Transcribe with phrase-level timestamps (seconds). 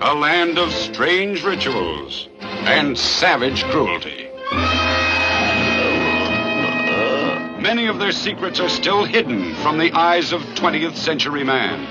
[0.00, 4.28] A land of strange rituals and savage cruelty.
[7.60, 11.86] Many of their secrets are still hidden from the eyes of 20th century man.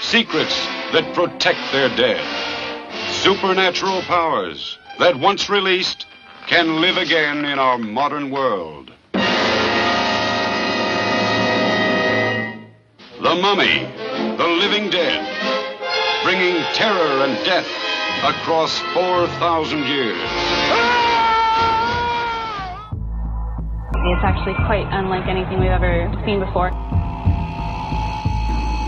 [0.00, 0.56] Secrets
[0.92, 2.24] that protect their dead.
[3.10, 6.06] Supernatural powers that once released
[6.46, 8.90] can live again in our modern world.
[13.20, 13.86] The Mummy,
[14.36, 15.57] the Living Dead,
[16.22, 17.68] bringing terror and death
[18.24, 20.18] across 4,000 years.
[24.08, 26.68] It's actually quite unlike anything we've ever seen before.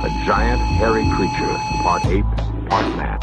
[0.00, 2.24] A giant, hairy creature, part ape,
[2.68, 3.18] part man.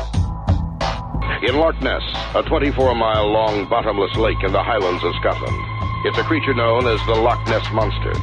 [1.44, 2.04] In Loch Ness,
[2.36, 5.58] a 24 mile long bottomless lake in the Highlands of Scotland.
[6.06, 8.14] It's a creature known as the Loch Ness Monster.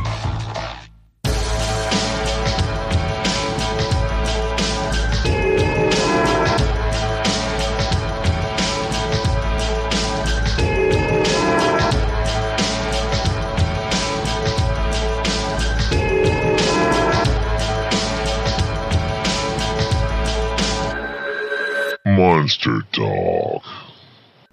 [22.66, 23.62] Monster Talk.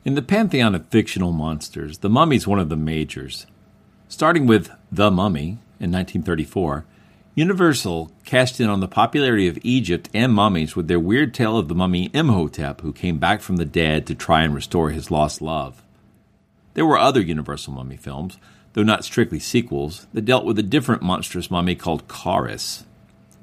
[0.03, 3.45] In the pantheon of fictional monsters, the mummy is one of the majors.
[4.07, 6.85] Starting with The Mummy in 1934,
[7.35, 11.67] Universal cashed in on the popularity of Egypt and mummies with their weird tale of
[11.69, 15.41] the mummy Imhotep, who came back from the dead to try and restore his lost
[15.41, 15.81] love.
[16.73, 18.37] There were other Universal mummy films,
[18.73, 22.83] though not strictly sequels, that dealt with a different monstrous mummy called Kharis.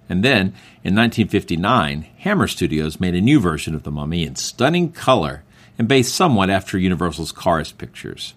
[0.09, 4.91] And then, in 1959, Hammer Studios made a new version of The Mummy in stunning
[4.93, 5.45] color
[5.79, 8.35] and based somewhat after Universal's Kharis pictures.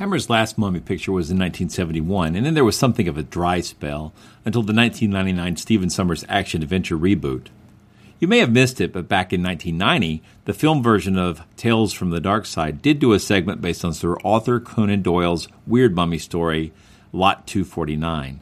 [0.00, 3.60] Hammer's last Mummy picture was in 1971, and then there was something of a dry
[3.60, 4.14] spell
[4.46, 7.48] until the 1999 Stephen Sommers action adventure reboot.
[8.18, 12.10] You may have missed it, but back in 1990, the film version of Tales from
[12.10, 16.18] the Dark Side did do a segment based on Sir Arthur Conan Doyle's weird mummy
[16.18, 16.72] story,
[17.12, 18.40] Lot 249.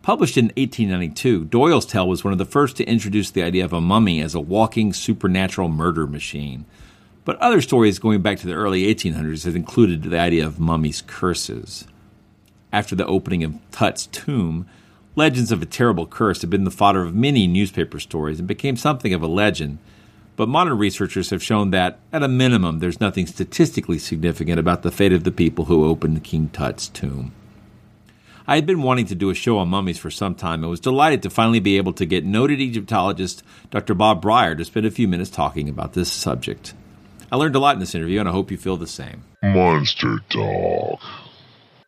[0.00, 3.74] Published in 1892, Doyle's tale was one of the first to introduce the idea of
[3.74, 6.64] a mummy as a walking supernatural murder machine.
[7.26, 11.02] But other stories going back to the early 1800s had included the idea of mummies'
[11.06, 11.86] curses.
[12.72, 14.66] After the opening of Tut's tomb,
[15.14, 18.76] legends of a terrible curse had been the fodder of many newspaper stories and became
[18.76, 19.76] something of a legend.
[20.36, 24.90] But modern researchers have shown that, at a minimum, there's nothing statistically significant about the
[24.90, 27.32] fate of the people who opened King Tut's tomb.
[28.50, 30.80] I had been wanting to do a show on mummies for some time and was
[30.80, 33.92] delighted to finally be able to get noted Egyptologist Dr.
[33.92, 36.72] Bob Brier to spend a few minutes talking about this subject.
[37.30, 39.22] I learned a lot in this interview, and I hope you feel the same.
[39.42, 40.98] Monster Talk.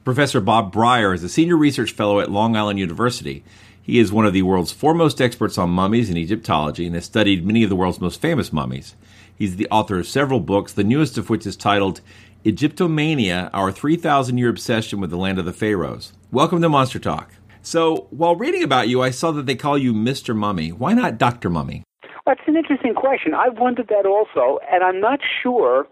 [0.04, 3.42] Professor Bob Brier is a senior research fellow at Long Island University.
[3.80, 7.46] He is one of the world's foremost experts on mummies and Egyptology and has studied
[7.46, 8.94] many of the world's most famous mummies.
[9.34, 12.02] He's the author of several books, the newest of which is titled
[12.44, 16.14] Egyptomania Our 3,000 Year Obsession with the Land of the Pharaohs.
[16.32, 17.34] Welcome to Monster Talk.
[17.60, 20.34] So, while reading about you, I saw that they call you Mr.
[20.34, 20.72] Mummy.
[20.72, 21.50] Why not Dr.
[21.50, 21.82] Mummy?
[22.24, 23.34] That's an interesting question.
[23.34, 25.86] I've wondered that also, and I'm not sure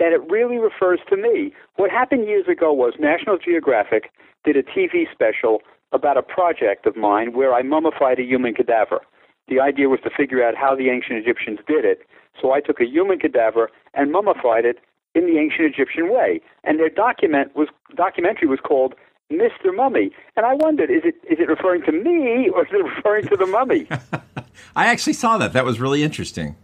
[0.00, 1.52] that it really refers to me.
[1.76, 4.10] What happened years ago was National Geographic
[4.44, 5.60] did a TV special
[5.92, 8.98] about a project of mine where I mummified a human cadaver.
[9.46, 12.00] The idea was to figure out how the ancient Egyptians did it.
[12.42, 14.78] So I took a human cadaver and mummified it
[15.14, 16.40] in the ancient Egyptian way.
[16.64, 18.94] And their document was documentary was called
[19.30, 19.74] Mr.
[19.74, 20.10] Mummy.
[20.36, 23.36] And I wondered, is it is it referring to me or is it referring to
[23.36, 23.86] the mummy?
[24.76, 25.52] I actually saw that.
[25.52, 26.56] That was really interesting.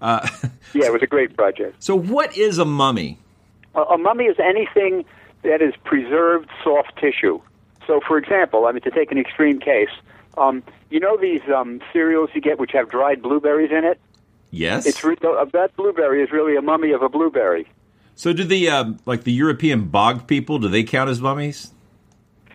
[0.00, 0.26] Uh,
[0.74, 1.82] yeah, it was a great project.
[1.82, 3.18] So, what is a mummy?
[3.74, 5.04] A, a mummy is anything
[5.42, 7.40] that is preserved soft tissue.
[7.86, 9.88] So, for example, I mean, to take an extreme case,
[10.36, 13.98] um, you know these um, cereals you get which have dried blueberries in it?
[14.50, 14.86] Yes.
[14.86, 17.66] It's re- that blueberry is really a mummy of a blueberry.
[18.18, 20.58] So, do the uh, like the European bog people?
[20.58, 21.70] Do they count as mummies?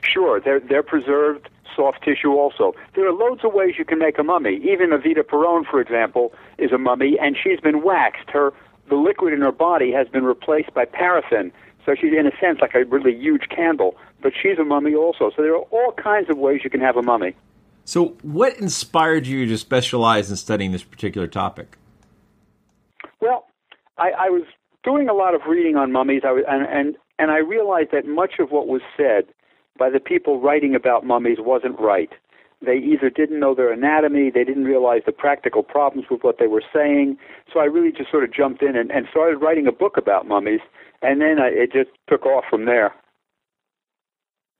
[0.03, 2.75] Sure, they're they're preserved soft tissue also.
[2.95, 4.55] There are loads of ways you can make a mummy.
[4.57, 8.29] Even Evita Peron, for example, is a mummy, and she's been waxed.
[8.29, 8.51] Her
[8.89, 11.53] the liquid in her body has been replaced by paraffin,
[11.85, 13.95] so she's in a sense like a really huge candle.
[14.21, 15.31] But she's a mummy also.
[15.33, 17.37] So there are all kinds of ways you can have a mummy.
[17.85, 21.77] So, what inspired you to specialize in studying this particular topic?
[23.21, 23.45] Well,
[23.97, 24.43] I, I was
[24.83, 28.05] doing a lot of reading on mummies, I was, and, and and I realized that
[28.05, 29.25] much of what was said
[29.77, 32.09] by the people writing about mummies wasn't right.
[32.65, 36.47] They either didn't know their anatomy, they didn't realize the practical problems with what they
[36.47, 37.17] were saying.
[37.51, 40.27] So I really just sort of jumped in and, and started writing a book about
[40.27, 40.61] mummies,
[41.01, 42.93] and then I, it just took off from there.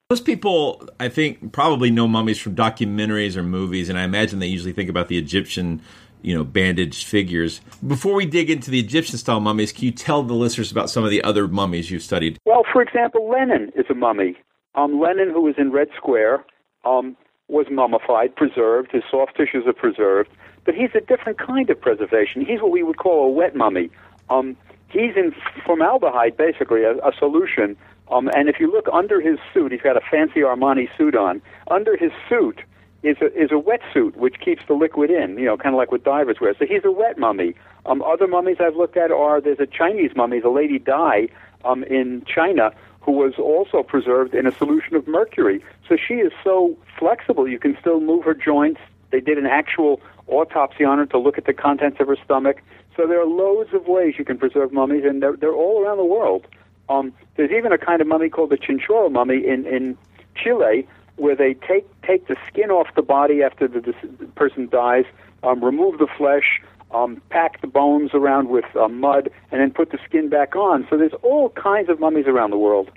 [0.09, 4.47] Most people, I think, probably know mummies from documentaries or movies, and I imagine they
[4.47, 5.81] usually think about the Egyptian,
[6.23, 7.61] you know, bandaged figures.
[7.85, 11.03] Before we dig into the Egyptian style mummies, can you tell the listeners about some
[11.03, 12.39] of the other mummies you've studied?
[12.45, 14.37] Well, for example, Lenin is a mummy.
[14.75, 16.43] Um, Lenin, who was in Red Square,
[16.85, 17.15] um,
[17.47, 18.91] was mummified, preserved.
[18.91, 20.29] His soft tissues are preserved,
[20.65, 22.45] but he's a different kind of preservation.
[22.45, 23.89] He's what we would call a wet mummy.
[24.29, 24.55] Um,
[24.89, 25.35] he's in
[25.65, 27.75] formaldehyde, basically, a, a solution.
[28.09, 31.41] Um, and if you look under his suit, he's got a fancy Armani suit on.
[31.69, 32.61] Under his suit
[33.03, 35.91] is a, is a wetsuit which keeps the liquid in, you know, kind of like
[35.91, 36.55] what divers wear.
[36.57, 37.53] So he's a wet mummy.
[37.85, 41.27] Um, other mummies I've looked at are there's a Chinese mummy, the Lady Dai,
[41.65, 42.71] um, in China,
[43.01, 45.63] who was also preserved in a solution of mercury.
[45.88, 48.79] So she is so flexible, you can still move her joints.
[49.11, 52.61] They did an actual autopsy on her to look at the contents of her stomach.
[52.95, 55.97] So there are loads of ways you can preserve mummies, and they're, they're all around
[55.97, 56.47] the world.
[56.88, 59.97] Um, there's even a kind of mummy called the Chinchorro mummy in, in
[60.35, 60.88] Chile,
[61.18, 65.06] where they take take the skin off the body after the, the person dies,
[65.44, 66.62] um, remove the flesh,
[66.92, 70.88] um, pack the bones around with uh, mud, and then put the skin back on.
[70.89, 72.89] So there's all kinds of mummies around the world.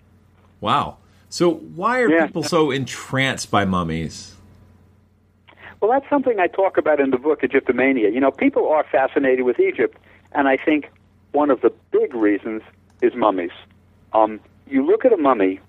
[0.60, 0.96] Wow.
[1.28, 2.26] So why are Yeah.
[2.26, 4.34] people so entranced by mummies?
[5.80, 8.12] Well, that's something I talk about in the book Egyptomania.
[8.12, 9.98] You know, people are fascinated with Egypt,
[10.32, 10.90] and I think
[11.32, 12.62] one of the big reasons
[13.02, 13.50] is mummies.
[14.14, 15.60] Um, you look at a mummy,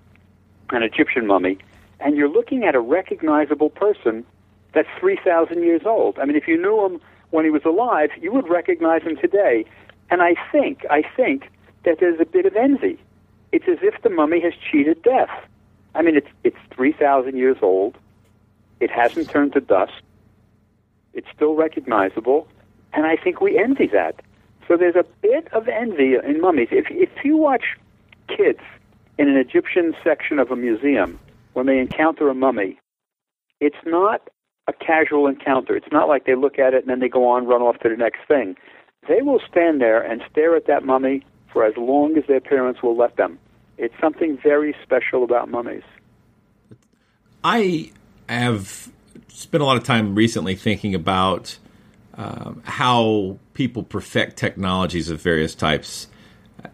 [0.70, 1.58] an Egyptian mummy,
[2.00, 4.24] and you're looking at a recognizable person
[4.72, 6.18] that's 3,000 years old.
[6.18, 7.00] I mean, if you knew him
[7.30, 9.64] when he was alive, you would recognize him today.
[10.10, 11.50] And I think, I think
[11.84, 12.98] that there's a bit of envy.
[13.52, 15.30] It's as if the mummy has cheated death.
[15.94, 17.96] I mean, it's it's 3,000 years old.
[18.78, 20.02] It hasn't turned to dust.
[21.14, 22.46] It's still recognizable,
[22.92, 24.20] and I think we envy that.
[24.68, 26.68] So there's a bit of envy in mummies.
[26.70, 27.76] If if you watch
[28.28, 28.60] kids
[29.16, 31.18] in an Egyptian section of a museum
[31.58, 32.78] when they encounter a mummy,
[33.60, 34.30] it's not
[34.68, 35.74] a casual encounter.
[35.76, 37.88] It's not like they look at it and then they go on, run off to
[37.88, 38.54] the next thing.
[39.08, 42.80] They will stand there and stare at that mummy for as long as their parents
[42.80, 43.40] will let them.
[43.76, 45.82] It's something very special about mummies.
[47.42, 47.90] I
[48.28, 48.88] have
[49.26, 51.58] spent a lot of time recently thinking about
[52.14, 56.06] um, how people perfect technologies of various types,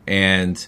[0.06, 0.66] and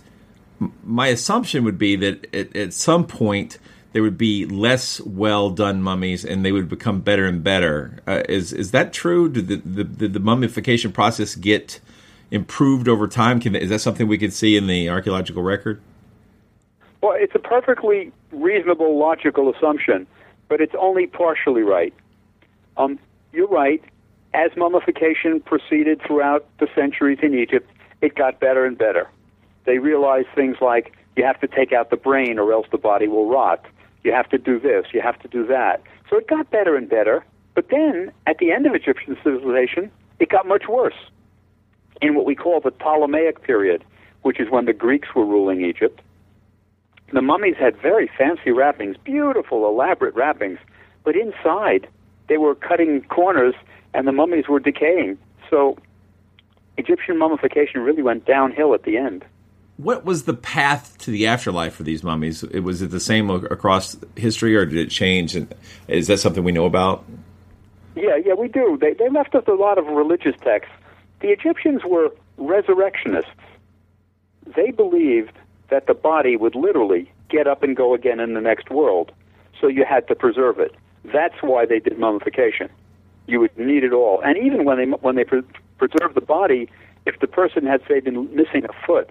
[0.83, 3.59] my assumption would be that at, at some point
[3.97, 8.03] there would be less well done mummies, and they would become better and better.
[8.07, 9.27] Uh, is is that true?
[9.27, 11.81] Did the, the, did the mummification process get
[12.31, 13.41] improved over time?
[13.41, 15.81] Can, is that something we could see in the archaeological record?
[17.01, 20.07] Well, it's a perfectly reasonable, logical assumption,
[20.51, 21.95] but it's only partially right.
[22.77, 22.99] Um,
[23.33, 23.83] you're right.
[24.35, 27.71] As mummification proceeded throughout the centuries in Egypt,
[28.03, 29.09] it got better and better.
[29.65, 33.09] They realized things like you have to take out the brain or else the body
[33.09, 33.65] will rot.
[34.07, 35.83] You have to do this, you have to do that.
[36.09, 37.25] So it got better and better.
[37.57, 40.95] But then, at the end of Egyptian civilization, it got much worse.
[42.01, 43.83] In what we call the Ptolemaic period,
[44.23, 46.01] which is when the Greeks were ruling Egypt,
[47.13, 50.61] the mummies had very fancy wrappings, beautiful, elaborate wrappings,
[51.03, 51.89] but inside
[52.29, 53.57] they were cutting corners
[53.93, 55.19] and the mummies were decaying.
[55.51, 55.79] So
[56.77, 59.25] Egyptian mummification really went downhill at the end.
[59.77, 62.43] What was the path to the afterlife for these mummies?
[62.43, 65.37] It- Was it the same across history, or did it change?
[65.89, 67.05] Is that something we know about?
[67.95, 68.79] Yeah, yeah, we do.
[68.81, 70.73] They, they left us a lot of religious texts.
[71.21, 73.31] The Egyptians were resurrectionists.
[74.55, 75.33] They believed
[75.71, 79.13] that the body would literally get up and go again in the next world,
[79.61, 80.75] so you had to preserve it.
[81.13, 82.69] That's why they did mummification.
[83.27, 85.43] You would need it all, and even when they when they pre-
[85.79, 86.69] preserve the body,
[87.07, 89.11] if the person had, say, been missing a foot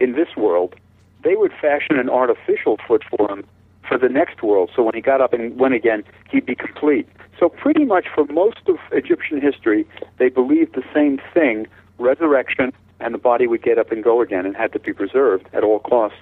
[0.00, 0.74] in this world,
[1.22, 3.44] they would fashion an artificial foot for him
[3.88, 4.70] for the next world.
[4.74, 7.08] So when he got up and went again, he'd be complete.
[7.38, 9.86] So pretty much for most of Egyptian history,
[10.18, 11.66] they believed the same thing:
[11.98, 15.48] resurrection, and the body would get up and go again, and had to be preserved
[15.52, 16.18] at all costs.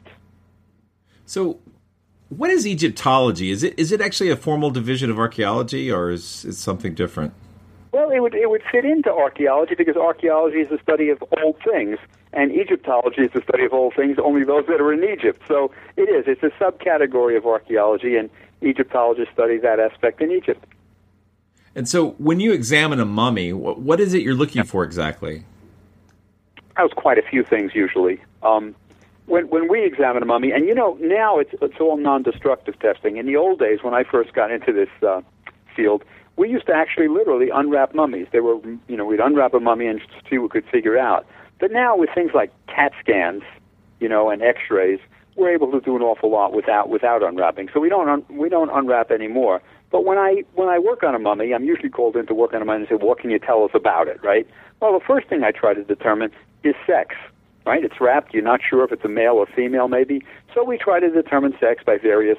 [1.26, 1.58] So,
[2.28, 3.50] what is Egyptology?
[3.50, 7.34] Is it is it actually a formal division of archaeology, or is it something different?
[7.92, 11.56] Well, it would it would fit into archaeology because archaeology is the study of old
[11.62, 11.98] things,
[12.32, 15.42] and Egyptology is the study of old things, only those that are in Egypt.
[15.46, 16.24] So it is.
[16.26, 18.30] It's a subcategory of archaeology, and
[18.62, 20.64] Egyptologists study that aspect in Egypt.
[21.74, 25.44] And so, when you examine a mummy, what is it you're looking for exactly?
[26.76, 28.22] That was quite a few things usually.
[28.42, 28.74] Um,
[29.26, 33.16] when when we examine a mummy, and you know now it's it's all non-destructive testing.
[33.16, 35.22] In the old days, when I first got into this uh,
[35.74, 36.04] field,
[36.36, 38.26] we used to actually literally unwrap mummies.
[38.32, 41.26] They were you know we'd unwrap a mummy and see what we could figure out.
[41.62, 43.44] But now with things like CAT scans,
[44.00, 44.98] you know, and X-rays,
[45.36, 47.68] we're able to do an awful lot without without unwrapping.
[47.72, 49.62] So we don't un, we don't unwrap anymore.
[49.92, 52.52] But when I when I work on a mummy, I'm usually called in to work
[52.52, 54.44] on a mummy and say, "What can you tell us about it?" Right?
[54.80, 56.32] Well, the first thing I try to determine
[56.64, 57.14] is sex
[57.64, 57.84] right?
[57.84, 58.34] It's wrapped.
[58.34, 60.24] You're not sure if it's a male or female, maybe.
[60.52, 62.38] So we try to determine sex by various,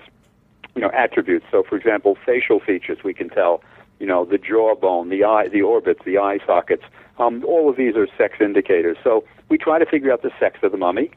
[0.76, 1.46] you know, attributes.
[1.50, 3.64] So, for example, facial features we can tell.
[4.02, 6.84] You know, the jawbone, the eye, the orbits, the eye sockets.
[7.20, 8.98] Um, all of these are sex indicators.
[9.04, 11.12] So we try to figure out the sex of the mummy.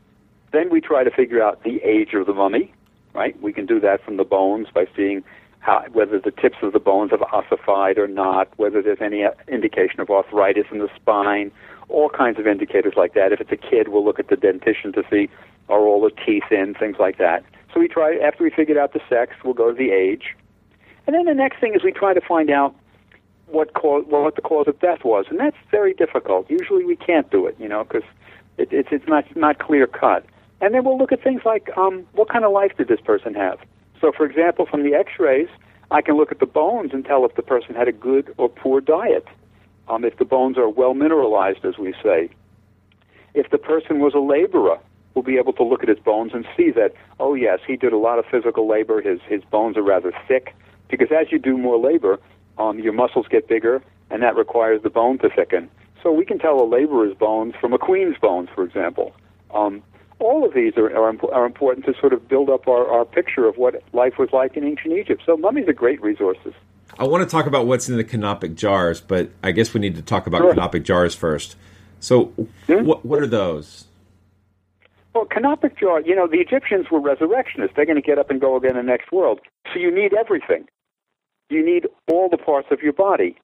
[0.53, 2.73] Then we try to figure out the age of the mummy.
[3.15, 3.41] Right?
[3.41, 5.25] We can do that from the bones by seeing
[5.61, 10.01] how, whether the tips of the bones have ossified or not, whether there's any indication
[10.01, 11.51] of arthritis in the spine,
[11.89, 13.33] all kinds of indicators like that.
[13.33, 15.31] If it's a kid, we'll look at the dentition to see
[15.69, 17.43] are all the teeth in, things like that.
[17.73, 20.37] So we try after we figured out the sex, we'll go to the age,
[21.07, 22.75] and then the next thing is we try to find out
[23.47, 26.51] what cause, what the cause of death was, and that's very difficult.
[26.51, 28.09] Usually we can't do it, you know, because
[28.59, 30.25] it, it's it's not not clear cut.
[30.61, 33.35] And then we'll look at things like um, what kind of life did this person
[33.35, 33.59] have.
[34.01, 35.49] So, for example, from the X-rays,
[35.91, 38.49] I can look at the bones and tell if the person had a good or
[38.49, 39.27] poor diet
[39.89, 42.31] um, if the bones are well mineralized, as we say.
[43.35, 44.79] If the person was a laborer,
[45.15, 47.93] we'll be able to look at his bones and see that, oh, yes, he did
[47.93, 49.01] a lot of physical labor.
[49.01, 50.55] His, his bones are rather thick.
[50.89, 52.19] Because as you do more labor,
[52.59, 55.69] um, your muscles get bigger, and that requires the bone to thicken.
[56.03, 59.13] So we can tell a laborer's bones from a queen's bones, for example.
[59.53, 59.83] Um,
[60.19, 63.47] all of these are, are, are, important to sort of build up our, our picture
[63.47, 65.23] of what life was like in ancient Egypt.
[65.27, 66.55] So mummies are great resources.
[66.99, 69.97] I want to talk about what's in the canopic jars, but I guess we need
[69.97, 70.55] to talk about sure.
[70.55, 71.57] canopic jars first.
[72.01, 72.27] So,
[72.67, 72.85] hmm?
[72.85, 73.87] what what are those?
[75.15, 76.01] Well, canopic jar.
[76.01, 77.75] You know, the Egyptians were resurrectionists.
[77.75, 79.41] They're going to get up and go again in the next world.
[79.73, 80.67] So you need everything.
[81.49, 83.37] You need all the parts of your body.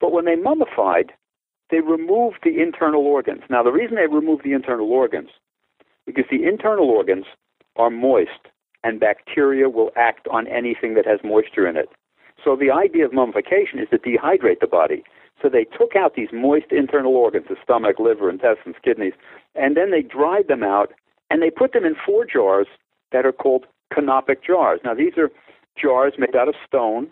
[0.00, 1.12] But when they mummified,
[1.70, 3.42] they removed the internal organs.
[3.50, 5.30] Now, the reason they removed the internal organs
[6.06, 7.26] because the internal organs
[7.76, 8.48] are moist,
[8.82, 11.90] and bacteria will act on anything that has moisture in it.
[12.42, 15.02] So the idea of mummification is to dehydrate the body.
[15.42, 19.12] So they took out these moist internal organs, the stomach, liver, intestines, kidneys,
[19.54, 20.92] and then they dried them out
[21.30, 22.66] and they put them in four jars
[23.12, 24.80] that are called canopic jars.
[24.84, 25.30] Now these are
[25.80, 27.08] jars made out of stone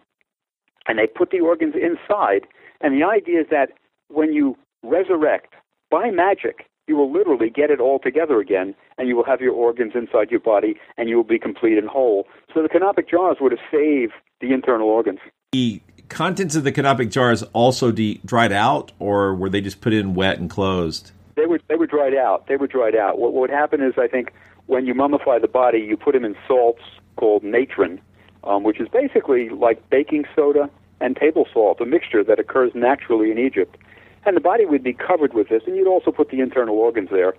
[0.89, 2.47] and they put the organs inside
[2.81, 3.71] and the idea is that
[4.09, 5.55] when you resurrect
[5.91, 9.53] by magic, you will literally get it all together again, and you will have your
[9.53, 12.27] organs inside your body, and you will be complete and whole.
[12.55, 15.19] So the canopic jars would have saved the internal organs.
[15.53, 19.93] The contents of the canopic jars also de- dried out, or were they just put
[19.93, 21.11] in wet and closed?
[21.35, 22.47] They were they were dried out.
[22.47, 23.19] They were dried out.
[23.19, 24.33] What, what would happen is, I think,
[24.67, 26.83] when you mummify the body, you put them in salts
[27.17, 28.01] called natron,
[28.47, 33.31] um, which is basically like baking soda and table salt, a mixture that occurs naturally
[33.31, 33.77] in Egypt.
[34.25, 37.11] And the body would be covered with this, and you'd also put the internal organs
[37.11, 37.35] there,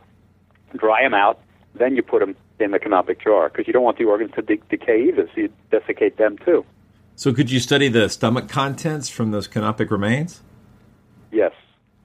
[0.76, 1.40] dry them out,
[1.76, 4.42] then you put them in the canopic jar because you don't want the organs to
[4.42, 6.66] de- decay either, so you desiccate them too.
[7.16, 10.42] So, could you study the stomach contents from those canopic remains?
[11.32, 11.52] Yes,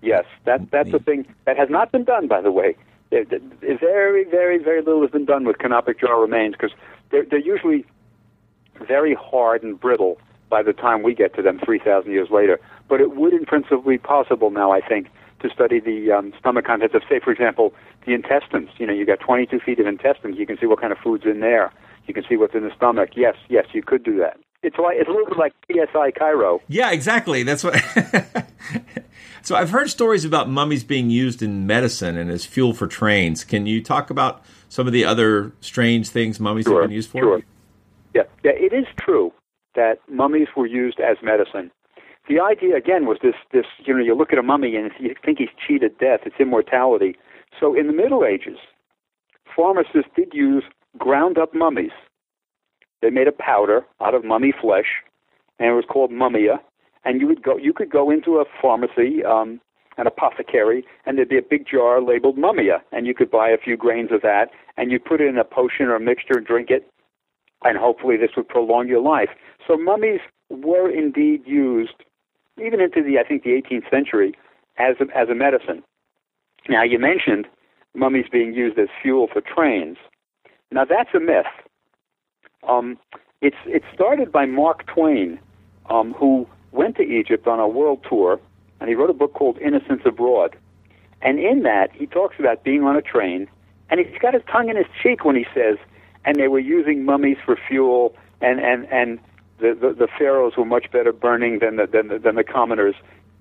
[0.01, 0.25] yes.
[0.45, 2.77] That that's a thing that has not been done, by the way.
[3.11, 6.75] Very, very, very little has been done with canopic jar remains because
[7.11, 7.85] they're, they're usually
[8.81, 12.61] very hard and brittle by the time we get to them 3,000 years later.
[12.89, 15.09] But it would, in principle, be possible now, I think,
[15.41, 17.73] to study the um, stomach contents of, say, for example,
[18.07, 18.69] the intestines.
[18.79, 20.39] You know, you got 22 feet of intestines.
[20.39, 21.73] You can see what kind of food's in there.
[22.07, 23.11] You can see what's in the stomach.
[23.15, 24.39] Yes, yes, you could do that.
[24.63, 26.61] It's like it's a little bit like CSI Cairo.
[26.69, 27.43] Yeah, exactly.
[27.43, 27.83] That's what.
[29.43, 33.43] so I've heard stories about mummies being used in medicine and as fuel for trains.
[33.43, 37.11] Can you talk about some of the other strange things mummies sure, have been used
[37.11, 37.21] for?
[37.21, 37.43] Sure.
[38.15, 39.33] Yeah, yeah, it is true
[39.75, 41.71] that mummies were used as medicine.
[42.29, 45.15] the idea again was this this you know you look at a mummy and you
[45.25, 47.17] think he's cheated death, it's immortality.
[47.59, 48.59] So in the Middle Ages,
[49.55, 50.65] pharmacists did use
[50.99, 51.93] ground up mummies.
[53.01, 55.03] They made a powder out of mummy flesh,
[55.59, 56.59] and it was called mummia.
[57.05, 59.61] And you would go you could go into a pharmacy, um,
[59.97, 63.59] an apothecary, and there'd be a big jar labeled mummia, and you could buy a
[63.59, 66.47] few grains of that, and you put it in a potion or a mixture and
[66.47, 66.89] drink it,
[67.65, 69.31] and hopefully this would prolong your life.
[69.67, 71.95] So mummies were indeed used,
[72.65, 74.37] even into the I think the 18th century,
[74.79, 75.83] as a, as a medicine.
[76.69, 77.47] Now you mentioned
[77.95, 79.97] mummies being used as fuel for trains.
[80.71, 81.47] Now that's a myth.
[82.69, 82.99] Um,
[83.41, 85.39] it's it started by Mark Twain,
[85.91, 88.41] um, who went to Egypt on a world tour,
[88.81, 90.57] and he wrote a book called Innocents Abroad.
[91.21, 93.49] And in that, he talks about being on a train,
[93.91, 95.77] and he's got his tongue in his cheek when he says,
[96.25, 99.19] and they were using mummies for fuel, and and and
[99.59, 102.95] the the, the pharaohs were much better burning than the, than the than the commoners.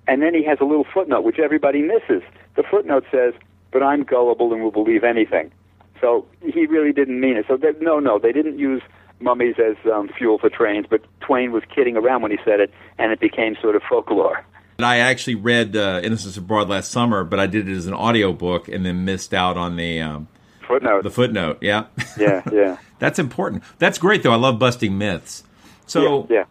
[0.08, 2.24] And then he has a little footnote which everybody misses.
[2.56, 3.34] The footnote says,
[3.72, 5.52] "But I'm gullible and will believe anything."
[6.00, 7.46] So he really didn't mean it.
[7.48, 8.82] So they, no, no, they didn't use
[9.20, 12.74] mummies as um, fuel for trains, but Twain was kidding around when he said it,
[12.98, 14.44] and it became sort of folklore.
[14.80, 18.34] I actually read uh, Innocents Abroad last summer, but I did it as an audio
[18.34, 20.28] book and then missed out on the um,
[20.68, 21.04] footnote.
[21.04, 21.86] The footnote, yeah,
[22.18, 22.78] yeah, yeah.
[23.00, 23.64] That's important.
[23.80, 24.32] That's great, though.
[24.32, 25.44] I love busting myths.
[25.88, 26.44] So, yeah, yeah.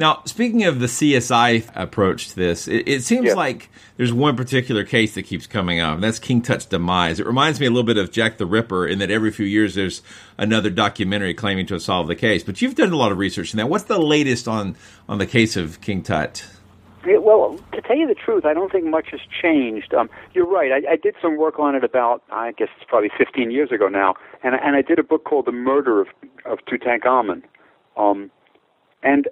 [0.00, 3.34] Now, speaking of the CSI approach to this, it, it seems Yeah.
[3.34, 7.18] like there's one particular case that keeps coming up, and that's King Tut's demise.
[7.18, 9.74] It reminds me a little bit of Jack the Ripper in that every few years
[9.74, 10.02] there's
[10.38, 12.44] another documentary claiming to have solved the case.
[12.44, 13.68] But you've done a lot of research in that.
[13.68, 14.76] What's the latest on,
[15.08, 16.46] on the case of King Tut?
[17.06, 19.94] Yeah, well, to tell you the truth, I don't think much has changed.
[19.94, 20.72] Um, you're right.
[20.72, 23.88] I, I did some work on it about, I guess it's probably 15 years ago
[23.88, 26.08] now, and and I did a book called The Murder of
[26.44, 27.42] of Tutankhamun.
[27.96, 28.30] Um,
[29.02, 29.28] and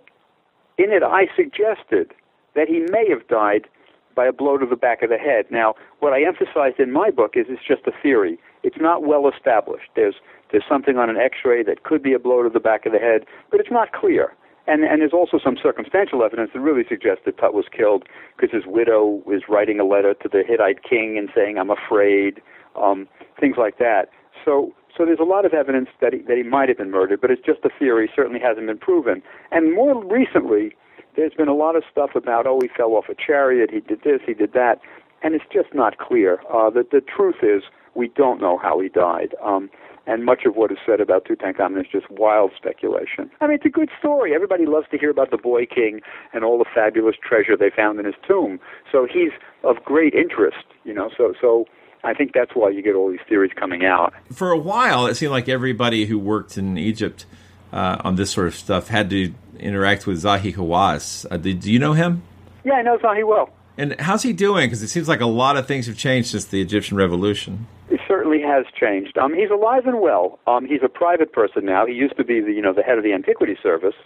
[0.79, 2.13] in it, I suggested
[2.55, 3.67] that he may have died
[4.15, 5.47] by a blow to the back of the head.
[5.51, 8.39] Now, what I emphasized in my book is it's just a theory.
[8.63, 9.91] It's not well established.
[9.95, 10.17] There's
[10.53, 12.99] there's something on an X-ray that could be a blow to the back of the
[12.99, 14.33] head, but it's not clear.
[14.67, 18.05] And and there's also some circumstantial evidence that really suggests that Tut was killed
[18.37, 22.41] because his widow is writing a letter to the Hittite king and saying, "I'm afraid,"
[22.75, 24.11] um, things like that.
[24.45, 27.21] So so there's a lot of evidence that he, that he might have been murdered,
[27.21, 28.11] but it's just a theory.
[28.15, 29.23] Certainly hasn't been proven.
[29.53, 30.75] And more recently,
[31.17, 34.03] there's been a lot of stuff about, oh, he fell off a chariot, he did
[34.03, 34.81] this, he did that,
[35.23, 36.41] and it's just not clear.
[36.53, 37.63] Uh, the the truth is,
[37.95, 39.35] we don't know how he died.
[39.43, 39.71] Um,
[40.07, 43.31] and much of what is said about Tutankhamun is just wild speculation.
[43.41, 44.35] I mean, it's a good story.
[44.35, 46.01] Everybody loves to hear about the boy king
[46.33, 48.61] and all the fabulous treasure they found in his tomb.
[48.91, 49.33] So he's
[49.65, 51.11] of great interest, you know.
[51.17, 51.67] So so
[52.05, 54.15] I think that's why you get all these theories coming out.
[54.33, 57.27] For a while, it seemed like everybody who worked in Egypt
[57.73, 61.27] uh, on this sort of stuff had to interact with Zahi Hawass.
[61.31, 62.23] Uh, did, do you know him?
[62.65, 63.51] Yeah, I know Zahi well.
[63.79, 64.67] And how's he doing?
[64.67, 67.67] Because it seems like a lot of things have changed since the Egyptian Revolution.
[68.07, 69.19] Certainly has changed.
[69.19, 70.39] Um, he's alive and well.
[70.47, 71.87] Um, he's a private person now.
[71.87, 73.97] He used to be the you know the head of the Antiquity Service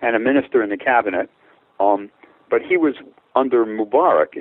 [0.00, 1.30] and a minister in the cabinet.
[1.80, 2.10] Um,
[2.50, 2.94] but he was
[3.34, 4.36] under Mubarak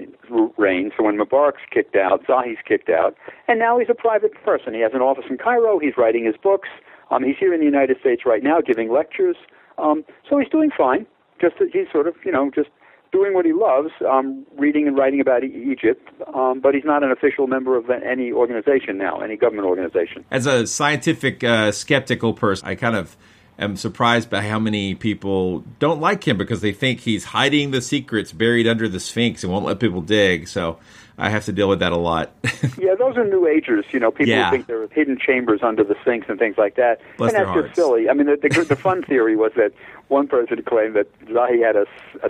[0.58, 0.91] reign.
[0.97, 3.15] So when Mubarak's kicked out, Zahi's kicked out,
[3.47, 4.74] and now he's a private person.
[4.74, 5.80] He has an office in Cairo.
[5.80, 6.69] He's writing his books.
[7.10, 9.36] Um, he's here in the United States right now giving lectures.
[9.78, 11.06] Um, so he's doing fine.
[11.39, 12.69] Just that he's sort of you know just
[13.12, 17.12] doing what he loves, um, reading and writing about Egypt, um, but he's not an
[17.12, 20.24] official member of any organization now, any government organization.
[20.32, 23.17] As a scientific, uh, skeptical person, I kind of
[23.60, 27.82] am surprised by how many people don't like him because they think he's hiding the
[27.82, 30.47] secrets buried under the Sphinx and won't let people dig.
[30.47, 30.80] So
[31.17, 32.32] I have to deal with that a lot.
[32.78, 33.86] yeah, those are New Agers.
[33.91, 34.50] You know, people Yeah.
[34.50, 37.00] think there are hidden chambers under the Sphinx and things like that.
[37.17, 37.67] Bless and that's hearts.
[37.67, 38.10] just silly.
[38.10, 39.71] I mean, the, the, the fun theory was that
[40.08, 41.86] one person claimed that Zahi had a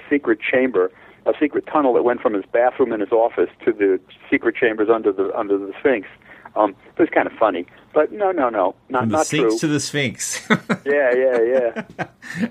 [0.09, 0.91] secret chamber,
[1.25, 4.89] a secret tunnel that went from his bathroom in his office to the secret chambers
[4.89, 6.07] under the under the Sphinx.
[6.55, 9.53] Um, it was kind of funny, but no, no, no, not From the not Sphinx
[9.53, 9.59] true.
[9.59, 10.45] to the Sphinx.
[10.85, 11.83] yeah, yeah,
[12.41, 12.47] yeah.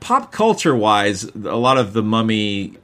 [0.00, 2.76] Pop culture wise, a lot of the mummy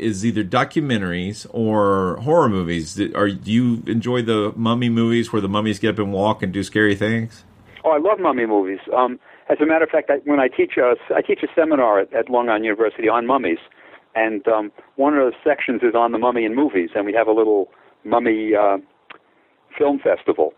[0.00, 3.00] is either documentaries or horror movies.
[3.14, 6.52] Are do you enjoy the mummy movies where the mummies get up and walk and
[6.52, 7.44] do scary things?
[7.84, 8.80] Oh, I love mummy movies.
[8.96, 9.18] Um,
[9.50, 12.12] as a matter of fact, I, when I teach a, I teach a seminar at,
[12.12, 13.58] at Long Island University on mummies,
[14.14, 17.26] and um, one of the sections is on the mummy in movies, and we have
[17.26, 17.68] a little
[18.04, 18.78] mummy uh,
[19.76, 20.54] film festival.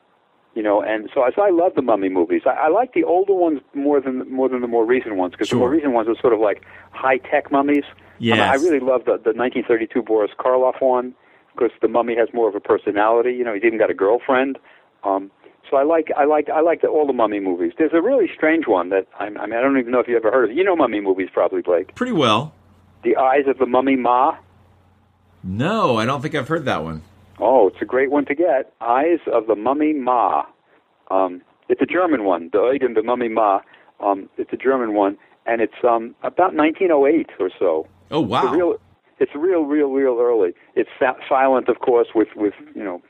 [0.55, 2.42] You know, and so, so I love the mummy movies.
[2.44, 5.48] I, I like the older ones more than more than the more recent ones because
[5.48, 7.85] the more recent ones are sort of like high tech mummies.
[8.35, 11.14] I, mean, I really love the, the 1932 Boris Karloff one
[11.55, 13.33] because the mummy has more of a personality.
[13.33, 14.59] You know, he's even got a girlfriend.
[15.05, 15.31] Um,
[15.70, 17.72] so I like I like I like the, all the mummy movies.
[17.79, 20.16] There's a really strange one that I, I mean I don't even know if you
[20.16, 20.51] ever heard of.
[20.51, 20.57] it.
[20.57, 21.94] You know mummy movies probably, Blake.
[21.94, 22.55] Pretty well.
[23.05, 24.37] The Eyes of the Mummy Ma.
[25.42, 27.03] No, I don't think I've heard that one.
[27.38, 28.72] Oh, it's a great one to get.
[28.81, 30.44] Eyes of the Mummy Ma.
[31.11, 32.51] Um, it's a German one.
[32.53, 33.61] The Eugen the Mummy Ma.
[33.98, 37.87] Um, it's a German one, and it's um, about 1908 or so.
[38.12, 38.44] Oh wow!
[38.44, 38.75] It's real,
[39.18, 40.53] it's real, real, real early.
[40.75, 40.90] It's
[41.29, 43.03] silent, of course, with with you know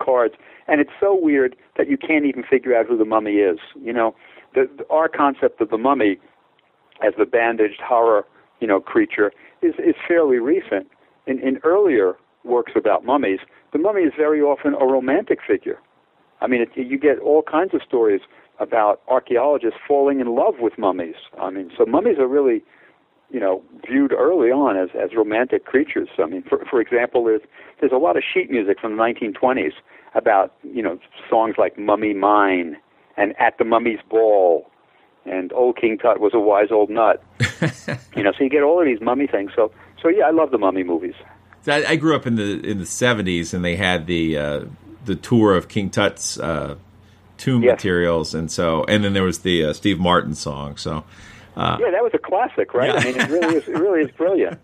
[0.00, 0.34] cards,
[0.68, 3.58] and it's so weird that you can't even figure out who the mummy is.
[3.74, 4.14] You know,
[4.54, 6.18] the, the our concept of the mummy
[7.04, 8.24] as the bandaged horror,
[8.60, 10.86] you know, creature is is fairly recent.
[11.26, 12.14] In in earlier
[12.44, 13.40] works about mummies,
[13.72, 15.78] the mummy is very often a romantic figure.
[16.40, 18.20] I mean, it, you get all kinds of stories
[18.60, 21.16] about archaeologists falling in love with mummies.
[21.40, 22.62] I mean, so mummies are really,
[23.34, 26.08] you know, viewed early on as as romantic creatures.
[26.22, 27.42] I mean, for for example, there's
[27.80, 29.72] there's a lot of sheet music from the 1920s
[30.14, 32.76] about you know songs like "Mummy Mine"
[33.16, 34.70] and "At the Mummy's Ball"
[35.26, 37.24] and "Old King Tut was a wise old nut."
[38.16, 39.50] you know, so you get all of these mummy things.
[39.56, 41.14] So so yeah, I love the mummy movies.
[41.66, 44.60] I, I grew up in the in the seventies, and they had the uh,
[45.06, 46.76] the tour of King Tut's uh,
[47.36, 47.72] tomb yes.
[47.72, 50.76] materials, and so and then there was the uh, Steve Martin song.
[50.76, 51.02] So
[51.56, 52.88] uh, yeah, that was a classic, right?
[52.88, 53.00] Yeah.
[53.00, 53.68] I mean, it really is.
[53.68, 54.60] It really is brilliant.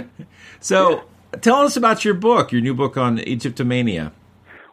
[0.60, 1.38] so, yeah.
[1.40, 4.12] tell us about your book, your new book on Egyptomania.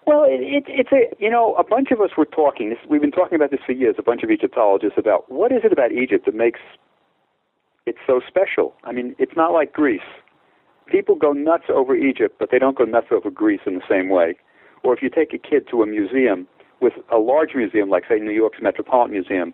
[0.08, 2.70] Well, it, it, it's a you know a bunch of us were talking.
[2.70, 3.96] This, we've been talking about this for years.
[4.00, 6.60] A bunch of Egyptologists about what is it about Egypt that makes
[7.86, 8.74] it so special.
[8.84, 10.02] I mean, it's not like Greece
[10.92, 14.10] people go nuts over Egypt, but they don't go nuts over Greece in the same
[14.10, 14.36] way.
[14.84, 16.48] Or if you take a kid to a museum
[16.82, 19.54] with a large museum like say New York's Metropolitan Museum,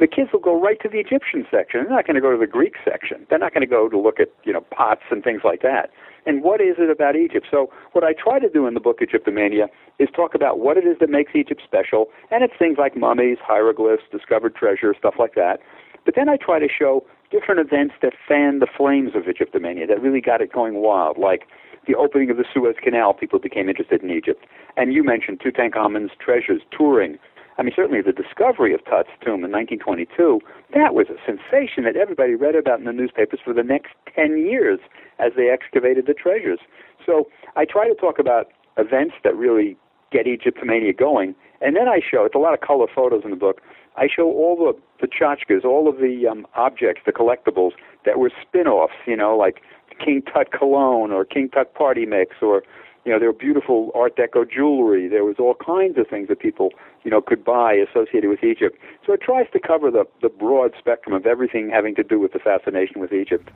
[0.00, 1.80] the kids will go right to the Egyptian section.
[1.80, 3.26] They're not going to go to the Greek section.
[3.28, 5.90] They're not going to go to look at you know pots and things like that.
[6.26, 7.46] And what is it about Egypt?
[7.50, 10.84] So what I try to do in the book Egyptomania is talk about what it
[10.84, 15.34] is that makes Egypt special, and it's things like mummies, hieroglyphs, discovered treasure, stuff like
[15.34, 15.60] that.
[16.04, 20.00] But then I try to show different events that fanned the flames of Egyptomania, that
[20.00, 21.46] really got it going wild, like
[21.86, 24.44] the opening of the Suez Canal, people became interested in Egypt.
[24.76, 27.18] And you mentioned Tutankhamun's treasures, touring.
[27.58, 30.40] I mean, certainly the discovery of Tut's tomb in 1922,
[30.74, 34.38] that was a sensation that everybody read about in the newspapers for the next 10
[34.38, 34.78] years
[35.18, 36.60] as they excavated the treasures.
[37.04, 39.76] So I try to talk about events that really
[40.12, 43.36] get Egyptomania going, and then I show, it's a lot of color photos in the
[43.36, 43.60] book,
[43.96, 47.72] I show all the the tchotchkes, all of the um, objects, the collectibles
[48.04, 49.60] that were spin-offs, you know, like
[50.04, 52.62] King Tut cologne or King Tut party mix, or
[53.08, 55.08] you know, there were beautiful Art Deco jewelry.
[55.08, 56.72] There was all kinds of things that people,
[57.04, 58.78] you know, could buy associated with Egypt.
[59.06, 62.34] So it tries to cover the the broad spectrum of everything having to do with
[62.34, 63.48] the fascination with Egypt.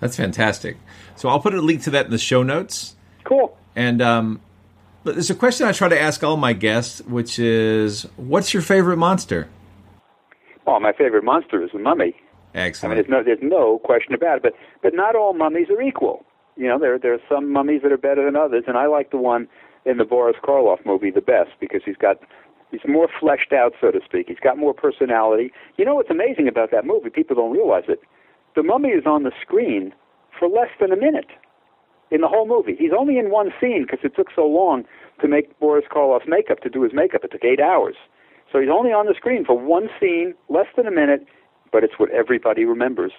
[0.00, 0.78] That's fantastic.
[1.16, 2.96] So I'll put a link to that in the show notes.
[3.24, 3.54] Cool.
[3.76, 4.40] And um,
[5.04, 8.96] there's a question I try to ask all my guests, which is, what's your favorite
[8.96, 9.50] monster?
[10.66, 12.16] Oh, my favorite monster is the mummy.
[12.54, 12.92] Excellent.
[12.92, 14.42] I mean, there's no, there's no question about it.
[14.42, 16.24] But, but not all mummies are equal.
[16.56, 19.10] You know, there, there are some mummies that are better than others, and I like
[19.10, 19.48] the one
[19.84, 22.18] in the Boris Karloff movie the best because he's got,
[22.70, 24.28] he's more fleshed out, so to speak.
[24.28, 25.50] He's got more personality.
[25.76, 27.10] You know what's amazing about that movie?
[27.10, 28.00] People don't realize it.
[28.54, 29.94] The mummy is on the screen
[30.38, 31.30] for less than a minute
[32.10, 32.76] in the whole movie.
[32.78, 34.84] He's only in one scene because it took so long
[35.20, 37.24] to make Boris Karloff's makeup, to do his makeup.
[37.24, 37.96] It took eight hours.
[38.52, 41.26] So he's only on the screen for one scene, less than a minute,
[41.72, 43.12] but it's what everybody remembers.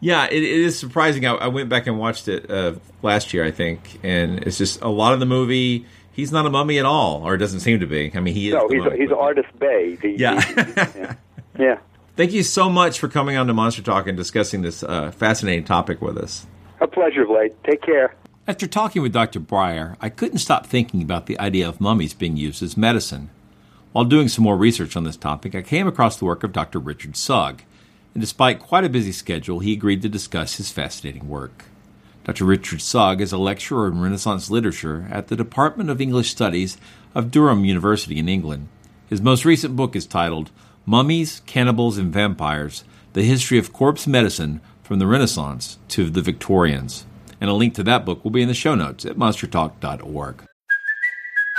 [0.00, 1.26] Yeah, it, it is surprising.
[1.26, 4.80] I, I, went back and watched it uh, last year, I think, and it's just
[4.80, 5.84] a lot of the movie.
[6.12, 8.10] He's not a mummy at all, or it doesn't seem to be.
[8.14, 8.54] I mean, he is.
[8.54, 9.96] No, he's mummy, a, he's artist bay.
[9.96, 10.40] The, yeah.
[10.40, 11.14] The, yeah.
[11.64, 11.78] yeah.
[12.16, 15.64] Thank you so much for coming on to Monster Talk and discussing this uh, fascinating
[15.64, 16.46] topic with us.
[16.80, 17.62] A pleasure, Blake.
[17.62, 18.14] Take care.
[18.48, 19.38] After talking with Dr.
[19.38, 23.30] Brier, I couldn't stop thinking about the idea of mummies being used as medicine.
[23.92, 26.78] While doing some more research on this topic, I came across the work of Dr.
[26.78, 27.62] Richard Sugg,
[28.14, 31.64] and despite quite a busy schedule, he agreed to discuss his fascinating work.
[32.24, 32.44] Dr.
[32.44, 36.76] Richard Sugg is a lecturer in Renaissance literature at the Department of English Studies
[37.14, 38.68] of Durham University in England.
[39.08, 40.50] His most recent book is titled
[40.86, 47.06] Mummies, Cannibals, and Vampires The History of Corpse Medicine from the Renaissance to the Victorians.
[47.40, 50.49] And a link to that book will be in the show notes at monstertalk.org.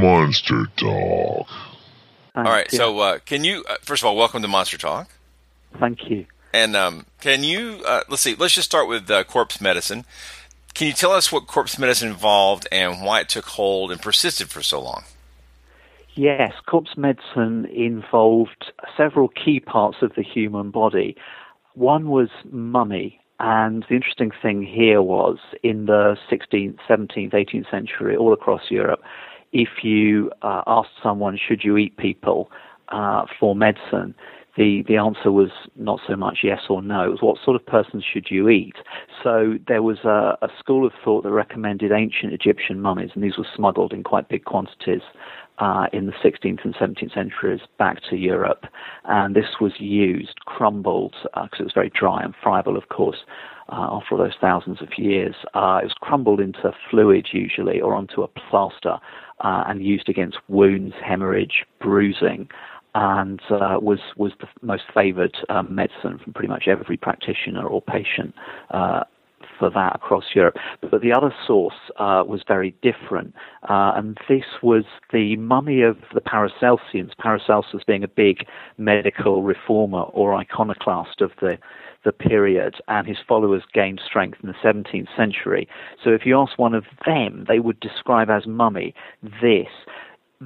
[0.00, 1.48] Monster Talk.
[2.34, 2.70] All right.
[2.70, 5.08] So, uh, can you uh, first of all welcome to Monster Talk?
[5.78, 6.26] Thank you.
[6.54, 8.34] And um, can you uh, let's see?
[8.34, 10.04] Let's just start with uh, corpse medicine.
[10.74, 14.48] Can you tell us what corpse medicine involved and why it took hold and persisted
[14.48, 15.04] for so long?
[16.14, 21.16] Yes, corpse medicine involved several key parts of the human body.
[21.74, 28.16] One was mummy, and the interesting thing here was in the 16th, 17th, 18th century,
[28.16, 29.02] all across Europe,
[29.52, 32.50] if you uh, asked someone, should you eat people
[32.88, 34.14] uh, for medicine,
[34.56, 37.04] the, the answer was not so much yes or no.
[37.04, 38.74] It was what sort of person should you eat?
[39.22, 43.38] So there was a, a school of thought that recommended ancient Egyptian mummies, and these
[43.38, 45.00] were smuggled in quite big quantities
[45.58, 48.66] uh, in the 16th and 17th centuries back to Europe.
[49.04, 53.18] And this was used, crumbled, because uh, it was very dry and friable, of course,
[53.70, 55.34] uh, after all those thousands of years.
[55.54, 58.98] Uh, it was crumbled into fluid usually or onto a plaster
[59.42, 62.48] uh, and used against wounds, hemorrhage, bruising,
[62.94, 67.80] and uh, was was the most favoured um, medicine from pretty much every practitioner or
[67.80, 68.34] patient
[68.70, 69.04] uh,
[69.58, 70.56] for that across Europe.
[70.80, 73.34] But the other source uh, was very different,
[73.68, 77.12] uh, and this was the mummy of the Paracelsians.
[77.18, 81.58] Paracelsus being a big medical reformer or iconoclast of the
[82.04, 85.68] the period, and his followers gained strength in the 17th century.
[86.02, 88.94] So if you ask one of them, they would describe as mummy
[89.40, 89.68] this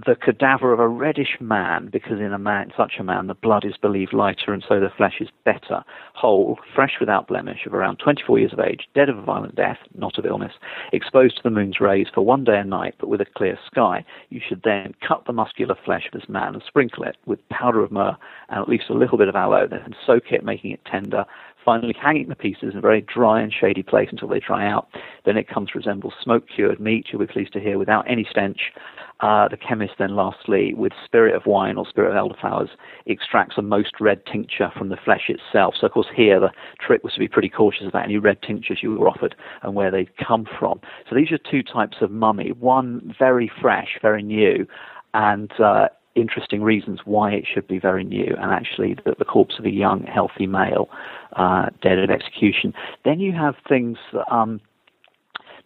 [0.04, 3.64] the cadaver of a reddish man, because in a man, such a man, the blood
[3.64, 7.96] is believed lighter, and so the flesh is better, whole, fresh without blemish, of around
[7.96, 10.52] 24 years of age, dead of a violent death, not of illness,
[10.92, 14.04] exposed to the moon's rays for one day and night, but with a clear sky.
[14.28, 17.82] You should then cut the muscular flesh of this man and sprinkle it with powder
[17.82, 18.16] of myrrh
[18.50, 21.24] and at least a little bit of aloe, then soak it, making it tender,
[21.66, 24.86] finally hanging the pieces in a very dry and shady place until they dry out.
[25.26, 28.26] Then it comes to resemble smoke cured meat, you'll be pleased to hear, without any
[28.30, 28.72] stench.
[29.20, 32.68] Uh, the chemist then lastly, with spirit of wine or spirit of elderflowers,
[33.06, 35.74] extracts a most red tincture from the flesh itself.
[35.80, 38.80] So of course here the trick was to be pretty cautious about any red tinctures
[38.82, 40.80] you were offered and where they'd come from.
[41.08, 42.52] So these are two types of mummy.
[42.52, 44.66] One very fresh, very new,
[45.14, 49.56] and uh, interesting reasons why it should be very new, and actually the, the corpse
[49.58, 50.88] of a young, healthy male
[51.34, 52.72] uh, dead at execution.
[53.04, 54.60] Then you have things that, um,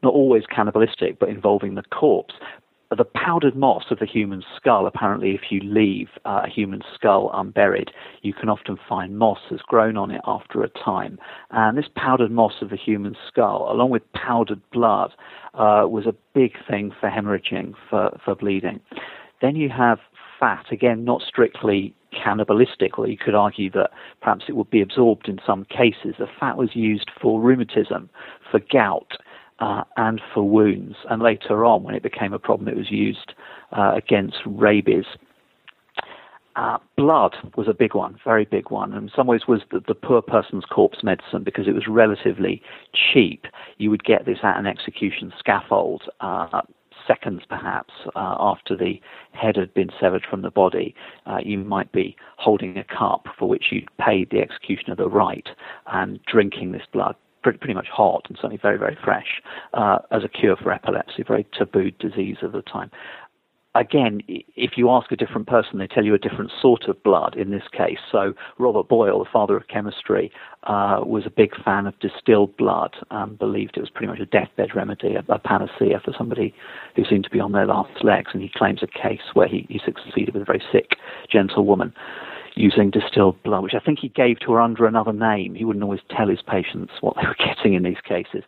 [0.03, 2.35] not always cannibalistic, but involving the corpse.
[2.97, 7.31] The powdered moss of the human skull, apparently, if you leave uh, a human skull
[7.33, 7.91] unburied,
[8.23, 11.17] you can often find moss has grown on it after a time.
[11.53, 15.13] And this powdered moss of the human skull, along with powdered blood,
[15.55, 18.81] uh, was a big thing for hemorrhaging, for, for bleeding.
[19.41, 20.01] Then you have
[20.41, 25.29] fat, again, not strictly cannibalistic, or you could argue that perhaps it would be absorbed
[25.29, 26.15] in some cases.
[26.19, 28.11] The fat was used for rheumatism,
[28.51, 29.13] for gout,
[29.61, 30.97] uh, and for wounds.
[31.09, 33.35] And later on, when it became a problem, it was used
[33.73, 35.05] uh, against rabies.
[36.57, 38.93] Uh, blood was a big one, very big one.
[38.93, 42.61] And in some ways, was the, the, poor person's corpse medicine because it was relatively
[42.93, 43.47] cheap.
[43.79, 46.03] You would get this at an execution scaffold.
[47.11, 49.01] Seconds perhaps uh, after the
[49.33, 50.95] head had been severed from the body,
[51.27, 55.49] uh, you might be holding a cup for which you'd paid the executioner the right
[55.93, 59.43] and drinking this blood pretty, pretty much hot and certainly very, very fresh
[59.75, 62.93] uh, as a cure for epilepsy, very tabooed disease of the time
[63.75, 67.37] again, if you ask a different person, they tell you a different sort of blood
[67.37, 67.99] in this case.
[68.11, 70.33] So Robert Boyle, the father of chemistry,
[70.65, 74.27] uh, was a big fan of distilled blood, and believed it was pretty much a
[74.27, 76.55] deathbed remedy, a, a, panacea for somebody
[76.97, 78.31] who seemed to be on their last legs.
[78.33, 80.97] And he claims a case where he, he succeeded with a very sick,
[81.31, 81.93] gentle woman
[82.57, 85.55] using distilled blood, which I think he gave to her under another name.
[85.55, 88.43] He wouldn't always tell his patients what they were getting in these cases.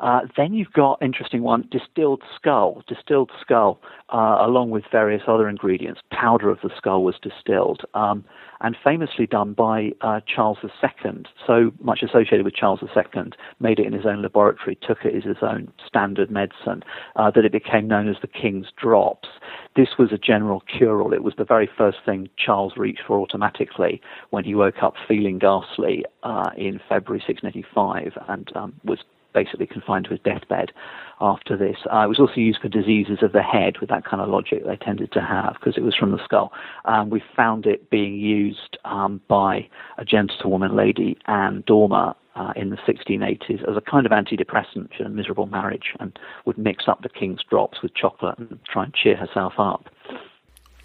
[0.00, 2.82] Uh, then you've got interesting one, distilled skull.
[2.86, 3.80] Distilled skull,
[4.10, 6.00] uh, along with various other ingredients.
[6.10, 8.24] Powder of the skull was distilled, um,
[8.60, 11.24] and famously done by uh, Charles II.
[11.46, 15.24] So much associated with Charles II, made it in his own laboratory, took it as
[15.24, 16.82] his own standard medicine,
[17.16, 19.28] uh, that it became known as the King's Drops.
[19.76, 21.12] This was a general cure-all.
[21.12, 25.38] It was the very first thing Charles reached for automatically when he woke up feeling
[25.38, 29.00] ghastly uh, in February 1685 and um, was
[29.36, 30.72] basically confined to his deathbed
[31.20, 31.76] after this.
[31.92, 34.64] Uh, it was also used for diseases of the head with that kind of logic
[34.64, 36.52] they tended to have because it was from the skull.
[36.86, 39.68] Um, we found it being used um, by
[39.98, 44.88] a gentlewoman, Lady Anne Dormer, uh, in the 1680s as a kind of antidepressant.
[44.92, 48.58] She had a miserable marriage and would mix up the king's drops with chocolate and
[48.70, 49.86] try and cheer herself up.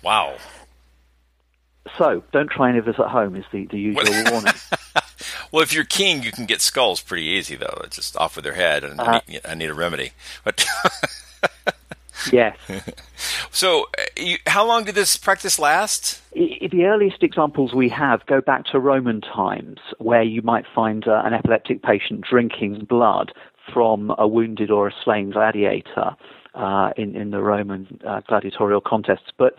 [0.03, 0.35] Wow.
[1.97, 4.53] So, don't try any of this at home, is the, the usual warning.
[5.51, 7.81] Well, if you're king, you can get skulls pretty easy, though.
[7.83, 10.11] It's just off with their head, and uh, I, need, I, need, a remedy.
[10.43, 10.65] But
[12.31, 12.57] yes.
[13.51, 16.21] So, uh, you, how long did this practice last?
[16.33, 21.21] The earliest examples we have go back to Roman times, where you might find uh,
[21.25, 23.33] an epileptic patient drinking blood
[23.73, 26.15] from a wounded or a slain gladiator
[26.53, 29.31] uh, in, in the Roman uh, gladiatorial contests.
[29.37, 29.55] But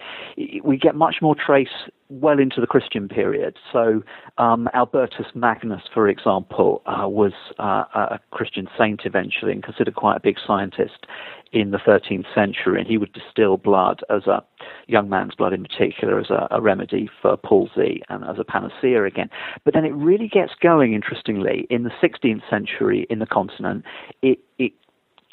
[0.63, 1.69] we get much more trace
[2.09, 3.57] well into the Christian period.
[3.73, 4.03] So
[4.37, 10.17] um, Albertus Magnus, for example, uh, was uh, a Christian saint eventually and considered quite
[10.17, 11.07] a big scientist
[11.53, 12.81] in the 13th century.
[12.81, 14.43] And he would distill blood as a
[14.87, 19.05] young man's blood in particular as a, a remedy for palsy and as a panacea
[19.05, 19.31] again.
[19.65, 23.85] But then it really gets going, interestingly, in the 16th century in the continent.
[24.21, 24.73] It, it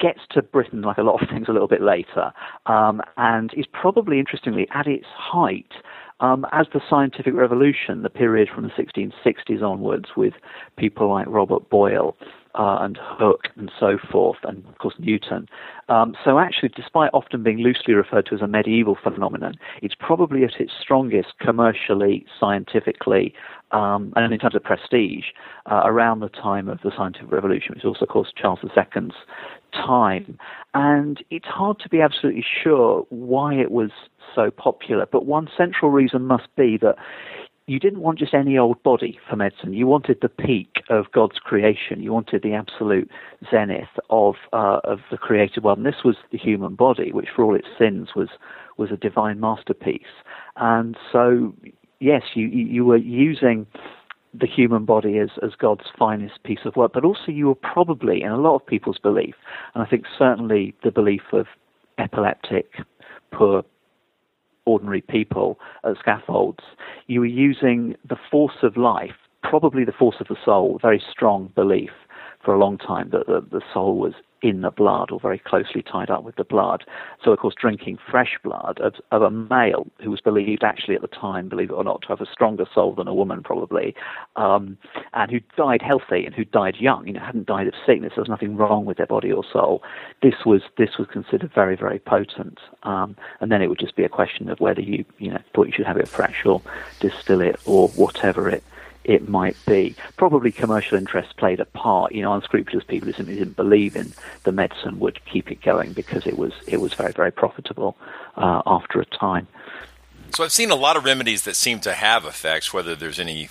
[0.00, 2.32] gets to Britain, like a lot of things, a little bit later,
[2.66, 5.72] um, and is probably, interestingly, at its height
[6.20, 10.34] um, as the scientific revolution, the period from the 1660s onwards, with
[10.76, 12.16] people like Robert Boyle
[12.54, 15.46] uh, and Hooke and so forth, and of course Newton.
[15.88, 20.44] Um, so actually, despite often being loosely referred to as a medieval phenomenon, it's probably
[20.44, 23.32] at its strongest commercially, scientifically,
[23.70, 25.26] um, and in terms of prestige
[25.70, 29.12] uh, around the time of the scientific revolution, which is also, of course, Charles II's
[29.72, 30.38] time.
[30.74, 33.90] And it's hard to be absolutely sure why it was
[34.34, 36.96] so popular, but one central reason must be that
[37.66, 39.74] you didn't want just any old body for medicine.
[39.74, 42.02] You wanted the peak of God's creation.
[42.02, 43.08] You wanted the absolute
[43.48, 45.84] zenith of uh, of the created one.
[45.84, 48.28] This was the human body, which for all its sins was
[48.76, 50.02] was a divine masterpiece.
[50.56, 51.54] And so,
[52.00, 53.68] yes, you you were using
[54.32, 58.22] the human body as, as God's finest piece of work, but also you were probably,
[58.22, 59.34] in a lot of people's belief,
[59.74, 61.46] and I think certainly the belief of
[61.98, 62.66] epileptic,
[63.32, 63.64] poor,
[64.66, 66.62] ordinary people at scaffolds,
[67.06, 71.50] you were using the force of life, probably the force of the soul, very strong
[71.54, 71.90] belief
[72.44, 75.82] for a long time that the, the soul was in the blood or very closely
[75.82, 76.84] tied up with the blood.
[77.24, 81.02] So, of course, drinking fresh blood of, of, a male who was believed actually at
[81.02, 83.94] the time, believe it or not, to have a stronger soul than a woman probably,
[84.36, 84.78] um,
[85.12, 88.12] and who died healthy and who died young, you know, hadn't died of sickness.
[88.16, 89.82] There was nothing wrong with their body or soul.
[90.22, 92.58] This was this was considered very very potent.
[92.82, 95.66] Um, and then it would just be a question of whether you you know thought
[95.66, 96.62] you should have it fresh or
[97.00, 98.64] distill it or whatever it
[99.10, 99.96] it might be.
[100.16, 102.12] Probably commercial interests played a part.
[102.12, 104.12] You know, unscrupulous people who simply didn't believe in
[104.44, 107.96] the medicine would keep it going because it was it was very very profitable
[108.36, 109.48] uh, after a time.
[110.32, 113.48] So I've seen a lot of remedies that seem to have effects, whether there's any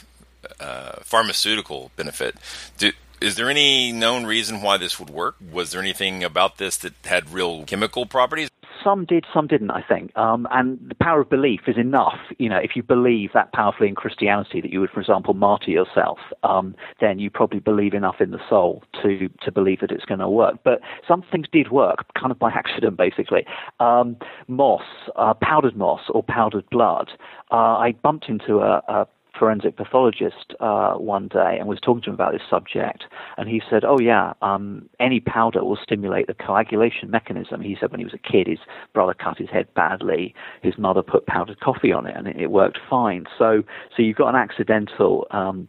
[0.61, 2.35] uh, pharmaceutical benefit.
[2.77, 5.35] Do, is there any known reason why this would work?
[5.51, 8.49] Was there anything about this that had real chemical properties?
[8.83, 10.15] Some did, some didn't, I think.
[10.17, 12.17] Um, and the power of belief is enough.
[12.37, 15.71] You know, if you believe that powerfully in Christianity that you would, for example, martyr
[15.71, 20.05] yourself, um, then you probably believe enough in the soul to to believe that it's
[20.05, 20.55] going to work.
[20.63, 23.45] But some things did work, kind of by accident, basically.
[23.79, 24.83] Um, moss,
[25.15, 27.11] uh, powdered moss or powdered blood.
[27.51, 29.07] Uh, I bumped into a, a
[29.39, 33.05] forensic pathologist uh, one day and was talking to him about this subject,
[33.37, 37.91] and he said, "Oh yeah, um, any powder will stimulate the coagulation mechanism." He said
[37.91, 38.59] when he was a kid, his
[38.93, 40.35] brother cut his head badly.
[40.61, 43.25] His mother put powdered coffee on it, and it, worked fine.
[43.37, 43.63] So,
[43.95, 45.67] so you've got an accidental um,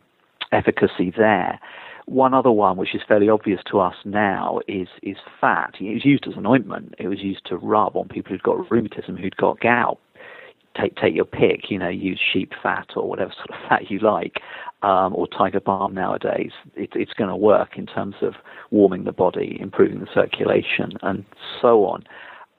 [0.50, 1.61] efficacy there.
[2.06, 5.74] One other one, which is fairly obvious to us now, is is fat.
[5.78, 6.94] It was used as an ointment.
[6.98, 9.98] It was used to rub on people who'd got rheumatism, who'd got gout
[10.78, 11.70] take take your pick.
[11.70, 14.40] You know, use sheep fat or whatever sort of fat you like,
[14.83, 16.52] um, or tiger balm nowadays.
[16.74, 18.35] It, it's going to work in terms of
[18.70, 21.24] warming the body, improving the circulation, and
[21.61, 22.04] so on.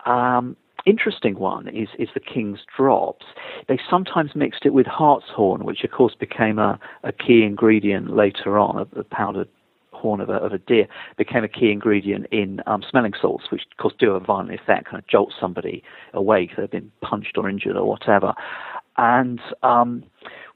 [0.06, 3.26] Um, interesting one is is the king's drops.
[3.68, 8.58] They sometimes mixed it with hartshorn, which of course became a, a key ingredient later
[8.58, 9.50] on, a, a powdered
[10.02, 10.88] horn of a, of a deer
[11.18, 14.86] became a key ingredient in um, smelling salts, which of course do a violent effect,
[14.86, 15.84] kind of jolt somebody
[16.14, 16.52] awake.
[16.58, 18.34] They've been punched or injured or whatever.
[18.98, 20.04] And um,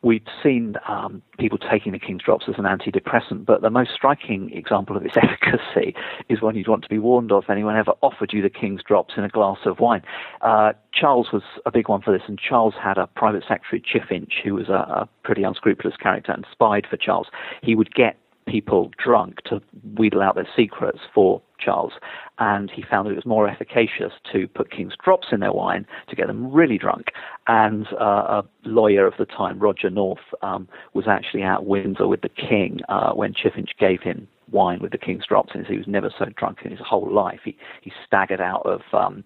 [0.01, 4.51] we've seen um, people taking the King's Drops as an antidepressant, but the most striking
[4.51, 5.95] example of its efficacy
[6.29, 8.83] is one you'd want to be warned of if anyone ever offered you the King's
[8.83, 10.01] Drops in a glass of wine.
[10.41, 14.33] Uh, Charles was a big one for this, and Charles had a private secretary, Chiffinch,
[14.43, 17.27] who was a, a pretty unscrupulous character and spied for Charles.
[17.63, 18.17] He would get
[18.47, 19.61] people drunk to
[19.97, 21.93] wheedle out their secrets for Charles,
[22.37, 25.85] and he found that it was more efficacious to put King's drops in their wine
[26.09, 27.07] to get them really drunk.
[27.47, 32.21] And uh, a lawyer of the time, Roger North, um, was actually at Windsor with
[32.21, 35.65] the King uh, when Chiffinch gave him wine with the King's drops it.
[35.65, 37.39] He was never so drunk in his whole life.
[37.43, 39.23] He he staggered out of um,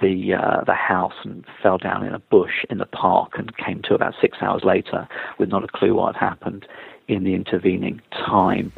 [0.00, 3.82] the uh, the house and fell down in a bush in the park and came
[3.82, 6.66] to about six hours later with not a clue what had happened
[7.08, 8.72] in the intervening time.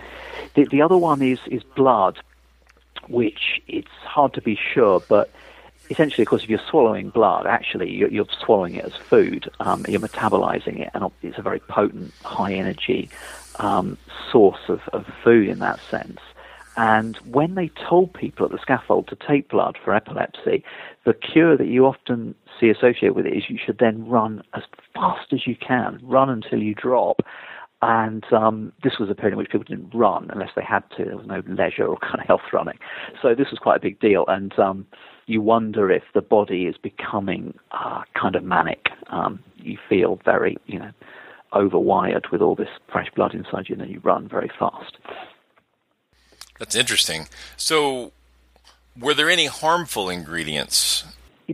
[0.55, 2.19] The, the other one is is blood,
[3.09, 5.31] which it's hard to be sure, but
[5.91, 9.49] essentially, of course, if you're swallowing blood, actually you're, you're swallowing it as food.
[9.61, 13.09] Um, you're metabolizing it, and it's a very potent, high energy
[13.59, 13.97] um,
[14.31, 16.21] source of, of food in that sense.
[16.77, 20.63] And when they told people at the scaffold to take blood for epilepsy,
[21.05, 24.63] the cure that you often see associated with it is you should then run as
[24.95, 27.23] fast as you can, run until you drop.
[27.83, 31.05] And um, this was a period in which people didn't run unless they had to.
[31.05, 32.79] There was no leisure or kind of health running.
[33.21, 34.25] So this was quite a big deal.
[34.29, 34.87] And um,
[35.27, 38.89] you wonder if the body is becoming uh, kind of manic.
[39.09, 40.91] Um, you feel very, you know,
[41.53, 44.97] overwired with all this fresh blood inside you, and then you run very fast.
[46.59, 47.29] That's interesting.
[47.57, 48.13] So,
[48.99, 51.05] were there any harmful ingredients?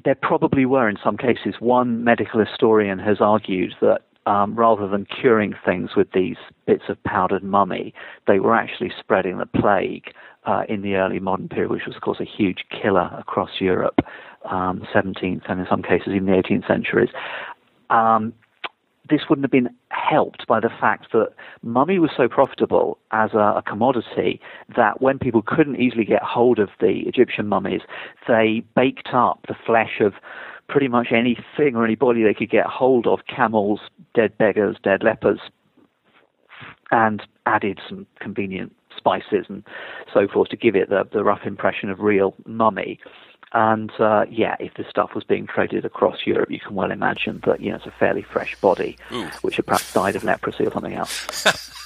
[0.04, 1.54] There probably were in some cases.
[1.58, 7.02] One medical historian has argued that um, rather than curing things with these bits of
[7.04, 7.92] powdered mummy,
[8.26, 10.12] they were actually spreading the plague
[10.44, 14.00] uh, in the early modern period, which was, of course, a huge killer across Europe,
[14.50, 17.10] um, 17th and in some cases even the 18th centuries.
[17.90, 18.32] Um,
[19.10, 21.30] this wouldn't have been helped by the fact that
[21.62, 24.40] mummy was so profitable as a, a, commodity
[24.76, 27.80] that when people couldn't easily get hold of the Egyptian mummies,
[28.28, 30.14] they baked up the flesh of
[30.72, 33.78] pretty much anything or anybody they could get hold of camels,
[34.14, 35.38] dead beggars, dead lepers
[36.90, 39.62] and added some convenient spices and
[40.12, 42.98] so forth to give it the, the rough impression of real mummy.
[43.52, 47.42] And uh, yeah, if this stuff was being traded across Europe, you can well imagine
[47.46, 49.28] that you know it's a fairly fresh body, Ooh.
[49.42, 51.84] which had perhaps died of leprosy or something else.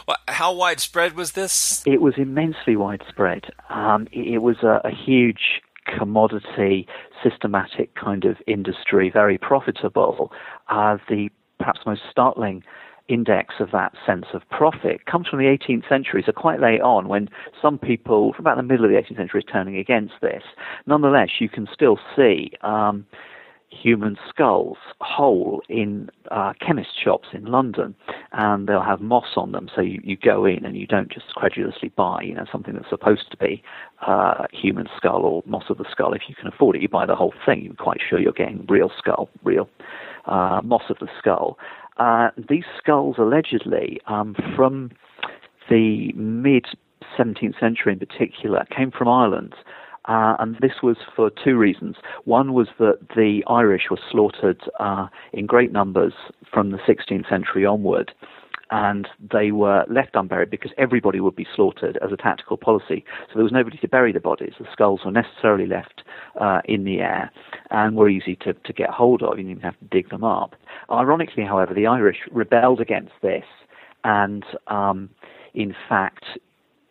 [0.08, 1.82] well, how widespread was this?
[1.84, 3.52] It was immensely widespread.
[3.68, 5.60] Um, it, it, was a, a huge
[5.98, 6.86] commodity,
[7.22, 10.32] systematic kind of industry, very profitable.
[10.68, 11.28] Uh, the
[11.58, 12.62] perhaps most startling
[13.08, 17.08] index of that sense of profit comes from the 18th century, so quite late on,
[17.08, 17.28] when
[17.60, 20.42] some people, from about the middle of the 18th century, are turning against this.
[20.86, 23.06] Nonetheless, you can still see um,
[23.72, 27.94] human skulls whole in uh, chemist shops in London,
[28.32, 29.68] and they'll have moss on them.
[29.74, 32.88] So you, you go in and you don't just credulously buy, you know, something that's
[32.88, 33.62] supposed to be
[34.06, 36.12] uh, human skull or moss of the skull.
[36.12, 37.62] If you can afford it, you buy the whole thing.
[37.64, 39.68] You're quite sure you're getting real skull, real
[40.26, 41.58] uh, moss of the skull.
[41.96, 44.90] Uh, these skulls allegedly um, from
[45.70, 46.66] the mid
[47.18, 49.54] 17th century in particular came from Ireland.
[50.06, 51.96] Uh, and this was for two reasons.
[52.24, 56.12] One was that the Irish were slaughtered uh, in great numbers
[56.52, 58.12] from the 16th century onward,
[58.72, 63.04] and they were left unburied because everybody would be slaughtered as a tactical policy.
[63.28, 64.54] So there was nobody to bury the bodies.
[64.58, 66.02] The skulls were necessarily left
[66.40, 67.30] uh, in the air
[67.70, 69.38] and were easy to, to get hold of.
[69.38, 70.56] You didn't even have to dig them up.
[70.90, 73.44] Ironically, however, the Irish rebelled against this
[74.04, 75.10] and, um,
[75.54, 76.24] in fact,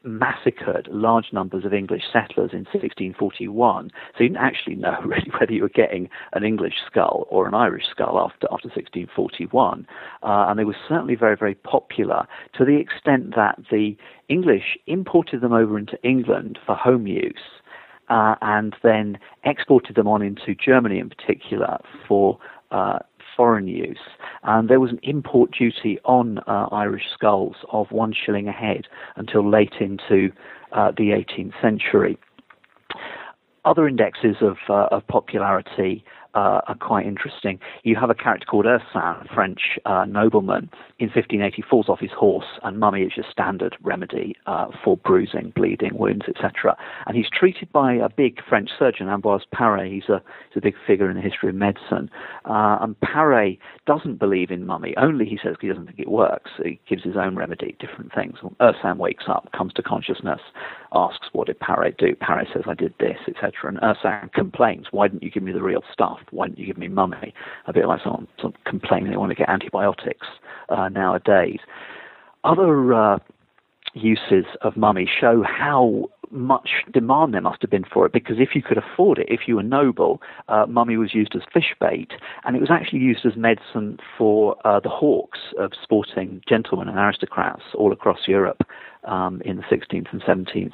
[0.04, 3.92] massacred large numbers of English settlers in 1641.
[4.18, 7.54] So you didn't actually know really whether you were getting an English skull or an
[7.54, 9.88] Irish skull after, after 1641.
[10.24, 12.28] Uh, and they were certainly very, very popular
[12.58, 13.96] to the extent that the
[14.30, 17.34] English imported them over into England for home use.
[18.10, 22.38] Uh, and then exported them on into Germany in particular for
[22.72, 23.00] uh,
[23.36, 24.00] foreign use.
[24.44, 28.88] And there was an import duty on uh, Irish skulls of one shilling a head
[29.16, 30.30] until late into
[30.72, 32.18] uh, the 18th century.
[33.64, 36.04] Other indexes of, uh, of popularity
[36.34, 37.60] uh, are quite interesting.
[37.84, 40.70] You have a character called Ursin, a French uh, nobleman,
[41.00, 45.52] in 1580 falls off his horse, and mummy is your standard remedy uh, for bruising,
[45.56, 46.78] bleeding, wounds, etc.
[47.08, 49.92] And he's treated by a big French surgeon, Ambroise Paré.
[49.92, 52.10] He's a, he's a big figure in the history of medicine.
[52.46, 53.58] Uh, and Paré
[53.88, 56.52] doesn't believe in mummy, only he says he doesn't think it works.
[56.64, 58.38] He gives his own remedy, different things.
[58.62, 60.42] Ursin wakes up, comes to consciousness,
[60.94, 62.16] asks, What did Paré do?
[62.16, 63.52] Paré says, I did this, etc.
[63.64, 66.20] And Ursin complains, Why didn't you give me the real stuff?
[66.32, 67.34] Why didn't you give me mummy?
[67.68, 70.28] A bit like someone, someone complaining they want to get antibiotics
[70.70, 71.60] uh, nowadays.
[72.44, 73.20] Other uh,
[73.94, 78.56] uses of mummy show how much demand there must have been for it because if
[78.56, 82.12] you could afford it, if you were noble, uh, mummy was used as fish bait,
[82.46, 86.98] and it was actually used as medicine for uh, the hawks of sporting gentlemen and
[86.98, 88.62] aristocrats all across Europe
[89.04, 90.74] um, in the 16th and 17th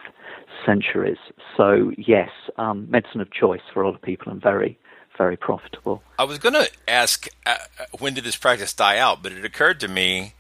[0.66, 1.18] centuries.
[1.56, 4.78] So yes, um, medicine of choice for a lot of people and very,
[5.18, 6.04] very profitable.
[6.20, 7.58] I was going to ask uh,
[8.00, 10.34] when did this practice die out, but it occurred to me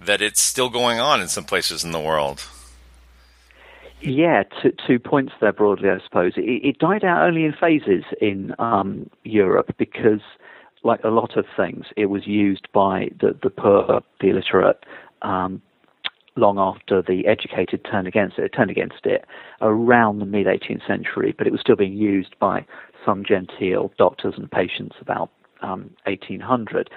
[0.00, 2.44] that it's still going on in some places in the world.
[4.00, 6.32] Yeah, two, two points there broadly, I suppose.
[6.36, 10.20] It, it died out only in phases in um, Europe because,
[10.82, 14.84] like a lot of things, it was used by the, the poor, the illiterate,
[15.22, 15.62] um,
[16.36, 18.44] long after the educated turned against it.
[18.44, 19.24] It turned against it
[19.62, 22.66] around the mid 18th century, but it was still being used by
[23.04, 25.30] some genteel doctors and patients about
[25.62, 26.90] um, 1800.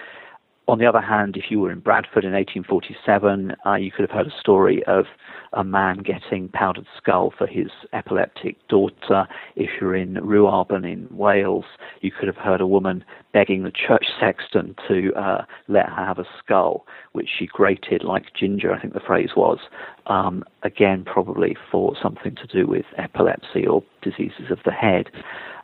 [0.70, 4.12] On the other hand, if you were in Bradford in 1847, uh, you could have
[4.12, 5.06] heard a story of
[5.54, 9.28] a man getting powdered skull for his epileptic daughter.
[9.56, 11.64] If you're in Ruabon in Wales,
[12.02, 16.20] you could have heard a woman begging the church sexton to uh, let her have
[16.20, 19.60] a skull, which she grated like ginger, I think the phrase was.
[20.08, 25.10] Um, again, probably for something to do with epilepsy or diseases of the head.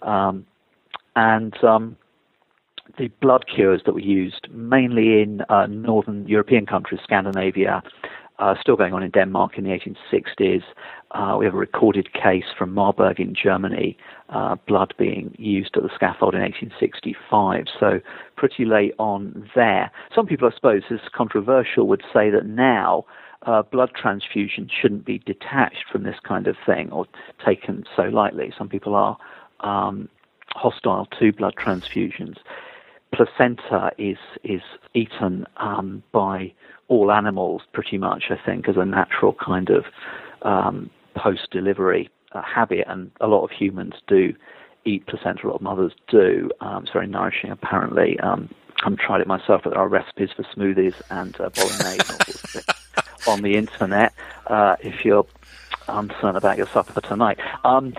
[0.01, 0.45] Um,
[1.17, 1.97] and um,
[2.97, 7.81] the blood cures that were used mainly in uh, northern European countries, Scandinavia,
[8.39, 10.63] uh, still going on in Denmark in the 1860s.
[11.11, 13.97] Uh, we have a recorded case from Marburg in Germany,
[14.29, 17.65] uh, blood being used at the scaffold in 1865.
[17.79, 17.99] So
[18.35, 19.91] pretty late on there.
[20.13, 23.05] Some people, I suppose, is controversial, would say that now
[23.43, 27.05] uh, blood transfusion shouldn't be detached from this kind of thing or
[27.45, 28.51] taken so lightly.
[28.57, 29.17] Some people are
[29.59, 30.09] um,
[30.55, 32.37] hostile to blood transfusions
[33.13, 34.61] placenta is is
[34.93, 36.51] eaten um, by
[36.87, 39.85] all animals pretty much, I think, as a natural kind of
[40.41, 44.33] um, post delivery uh, habit, and a lot of humans do
[44.85, 45.45] eat placenta.
[45.45, 46.49] A lot of mothers do.
[46.59, 48.19] Um, it's very nourishing, apparently.
[48.19, 48.49] Um,
[48.83, 52.59] I've tried it myself, but there are recipes for smoothies and uh, bolognese
[53.27, 54.13] on the internet.
[54.47, 55.25] Uh, if you're
[55.87, 57.39] uncertain about your supper tonight.
[57.63, 57.93] Um,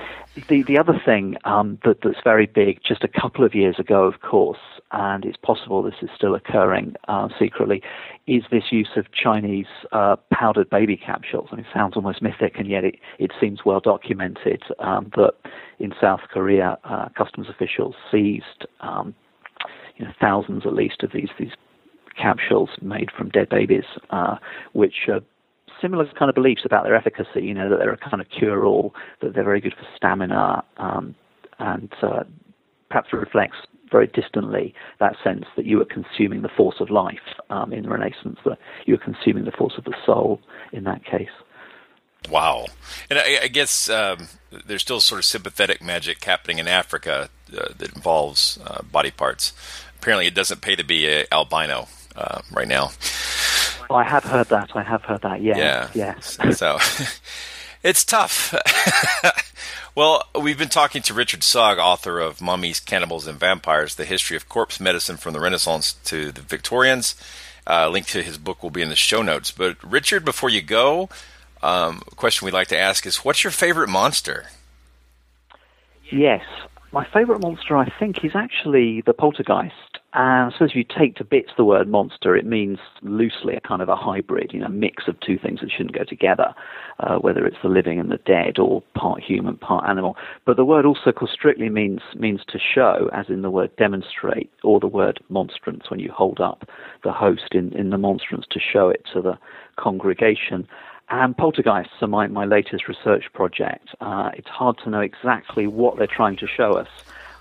[0.48, 4.04] the the other thing um, that, that's very big, just a couple of years ago,
[4.04, 4.58] of course,
[4.92, 7.82] and it's possible this is still occurring uh, secretly,
[8.26, 11.48] is this use of Chinese uh, powdered baby capsules.
[11.52, 15.34] I mean, it sounds almost mythic, and yet it, it seems well documented um, that
[15.78, 19.14] in South Korea, uh, customs officials seized um,
[19.96, 21.52] you know, thousands at least of these these
[22.20, 24.36] capsules made from dead babies, uh,
[24.72, 25.20] which are
[25.80, 27.42] similar kind of beliefs about their efficacy.
[27.42, 31.14] You know that they're a kind of cure-all, that they're very good for stamina, um,
[31.58, 32.24] and uh,
[32.88, 33.56] perhaps reflects
[33.90, 37.18] very distantly that sense that you are consuming the force of life
[37.50, 40.40] um, in the Renaissance, that you are consuming the force of the soul
[40.72, 41.28] in that case.
[42.30, 42.66] Wow,
[43.10, 44.28] and I, I guess um,
[44.66, 49.52] there's still sort of sympathetic magic happening in Africa uh, that involves uh, body parts.
[49.98, 52.90] Apparently, it doesn't pay to be a albino uh, right now.
[53.90, 54.70] Oh, I have heard that.
[54.74, 55.42] I have heard that.
[55.42, 55.56] Yeah.
[55.56, 55.88] Yeah.
[55.94, 56.38] Yes.
[56.58, 56.78] so
[57.82, 58.54] it's tough.
[59.94, 64.36] well, we've been talking to Richard Sugg, author of Mummies, Cannibals, and Vampires: The History
[64.36, 67.14] of Corpse Medicine from the Renaissance to the Victorians.
[67.66, 69.50] Uh, link to his book will be in the show notes.
[69.50, 71.08] But Richard, before you go,
[71.62, 74.44] um, a question we'd like to ask is, what's your favorite monster?
[76.10, 76.44] Yes,
[76.92, 79.98] my favorite monster, I think, is actually the poltergeist.
[80.16, 83.82] And so if you take to bits the word monster, it means loosely a kind
[83.82, 86.54] of a hybrid, you know, mix of two things that shouldn't go together,
[87.00, 90.16] uh, whether it's the living and the dead or part human, part animal.
[90.46, 94.78] But the word also strictly means means to show, as in the word demonstrate, or
[94.78, 96.68] the word monstrance when you hold up
[97.02, 99.36] the host in, in the monstrance to show it to the
[99.76, 100.68] congregation.
[101.10, 103.88] And poltergeists are my, my latest research project.
[104.00, 106.88] Uh, it's hard to know exactly what they're trying to show us.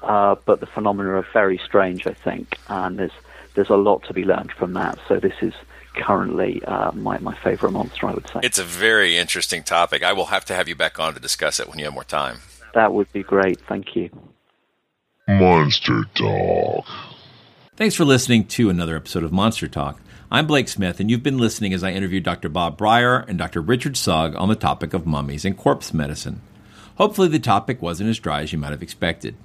[0.04, 3.12] Uh, but the phenomena are very strange, I think, and there's
[3.56, 5.00] there's a lot to be learned from that.
[5.08, 5.54] So this is
[5.96, 8.42] currently uh, my my favorite monster, I would say.
[8.44, 10.04] It's a very interesting topic.
[10.04, 12.04] I will have to have you back on to discuss it when you have more
[12.04, 12.40] time.
[12.74, 13.60] That would be great.
[13.62, 14.10] Thank you.
[15.28, 16.86] Monster Talk.
[17.76, 20.02] Thanks for listening to another episode of Monster Talk.
[20.30, 22.50] I'm Blake Smith, and you've been listening as I interview Dr.
[22.50, 23.62] Bob Brier and Dr.
[23.62, 26.42] Richard Sugg on the topic of mummies and corpse medicine.
[26.98, 29.36] Hopefully, the topic wasn't as dry as you might have expected.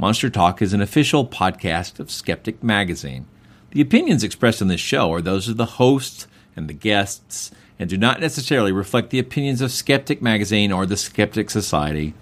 [0.00, 3.26] Monster Talk is an official podcast of Skeptic Magazine.
[3.72, 6.26] The opinions expressed on this show are those of the hosts
[6.56, 10.96] and the guests and do not necessarily reflect the opinions of Skeptic Magazine or the
[10.96, 12.14] Skeptic Society.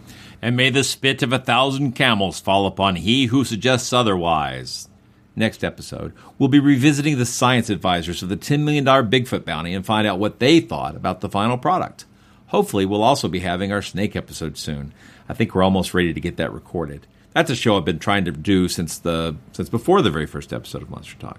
[0.42, 4.88] And may the spit of a thousand camels fall upon he who suggests otherwise.
[5.36, 9.86] Next episode, we'll be revisiting the science advisors of the $10 million Bigfoot bounty and
[9.86, 12.06] find out what they thought about the final product.
[12.48, 14.92] Hopefully, we'll also be having our snake episode soon.
[15.28, 17.06] I think we're almost ready to get that recorded.
[17.38, 20.52] That's a show I've been trying to do since the since before the very first
[20.52, 21.38] episode of Monster Talk.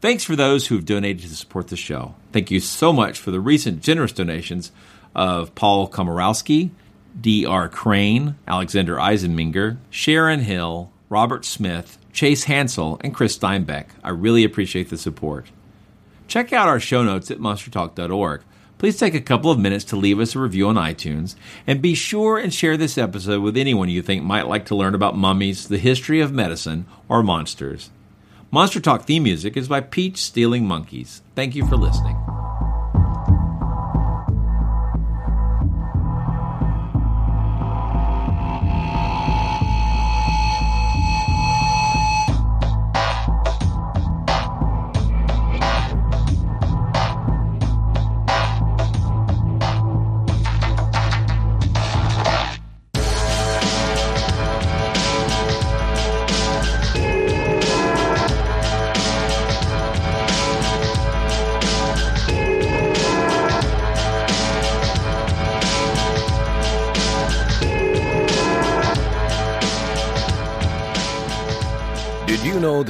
[0.00, 2.14] Thanks for those who've donated to support the show.
[2.30, 4.70] Thank you so much for the recent generous donations
[5.12, 6.70] of Paul Komorowski,
[7.20, 7.68] D.R.
[7.68, 13.86] Crane, Alexander Eisenminger, Sharon Hill, Robert Smith, Chase Hansel, and Chris Steinbeck.
[14.04, 15.46] I really appreciate the support.
[16.28, 18.42] Check out our show notes at monstertalk.org.
[18.82, 21.36] Please take a couple of minutes to leave us a review on iTunes,
[21.68, 24.92] and be sure and share this episode with anyone you think might like to learn
[24.92, 27.90] about mummies, the history of medicine, or monsters.
[28.50, 31.22] Monster Talk theme music is by Peach Stealing Monkeys.
[31.36, 32.16] Thank you for listening.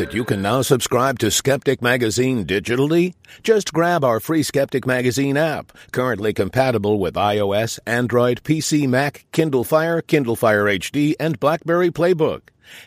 [0.03, 3.14] That you can now subscribe to Skeptic Magazine digitally?
[3.44, 9.62] Just grab our free Skeptic Magazine app, currently compatible with iOS, Android, PC, Mac, Kindle
[9.62, 12.40] Fire, Kindle Fire HD, and BlackBerry Playbook.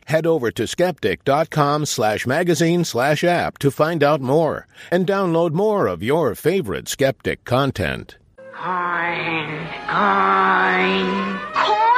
[0.07, 5.87] Head over to skeptic.com slash magazine slash app to find out more and download more
[5.87, 8.17] of your favorite skeptic content.
[8.51, 11.39] Coin, coin.
[11.53, 11.94] Coin?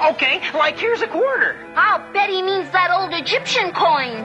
[0.00, 1.56] Okay, like here's a quarter.
[1.74, 4.24] I'll bet he means that old Egyptian coin.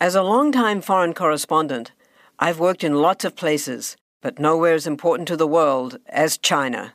[0.00, 1.92] As a longtime foreign correspondent,
[2.38, 6.92] I've worked in lots of places, but nowhere as important to the world as China.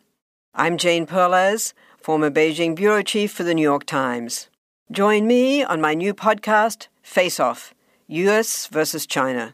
[0.53, 4.47] I'm Jane Perlez, former Beijing bureau chief for the New York Times.
[4.91, 7.73] Join me on my new podcast, Face Off
[8.07, 9.53] US versus China,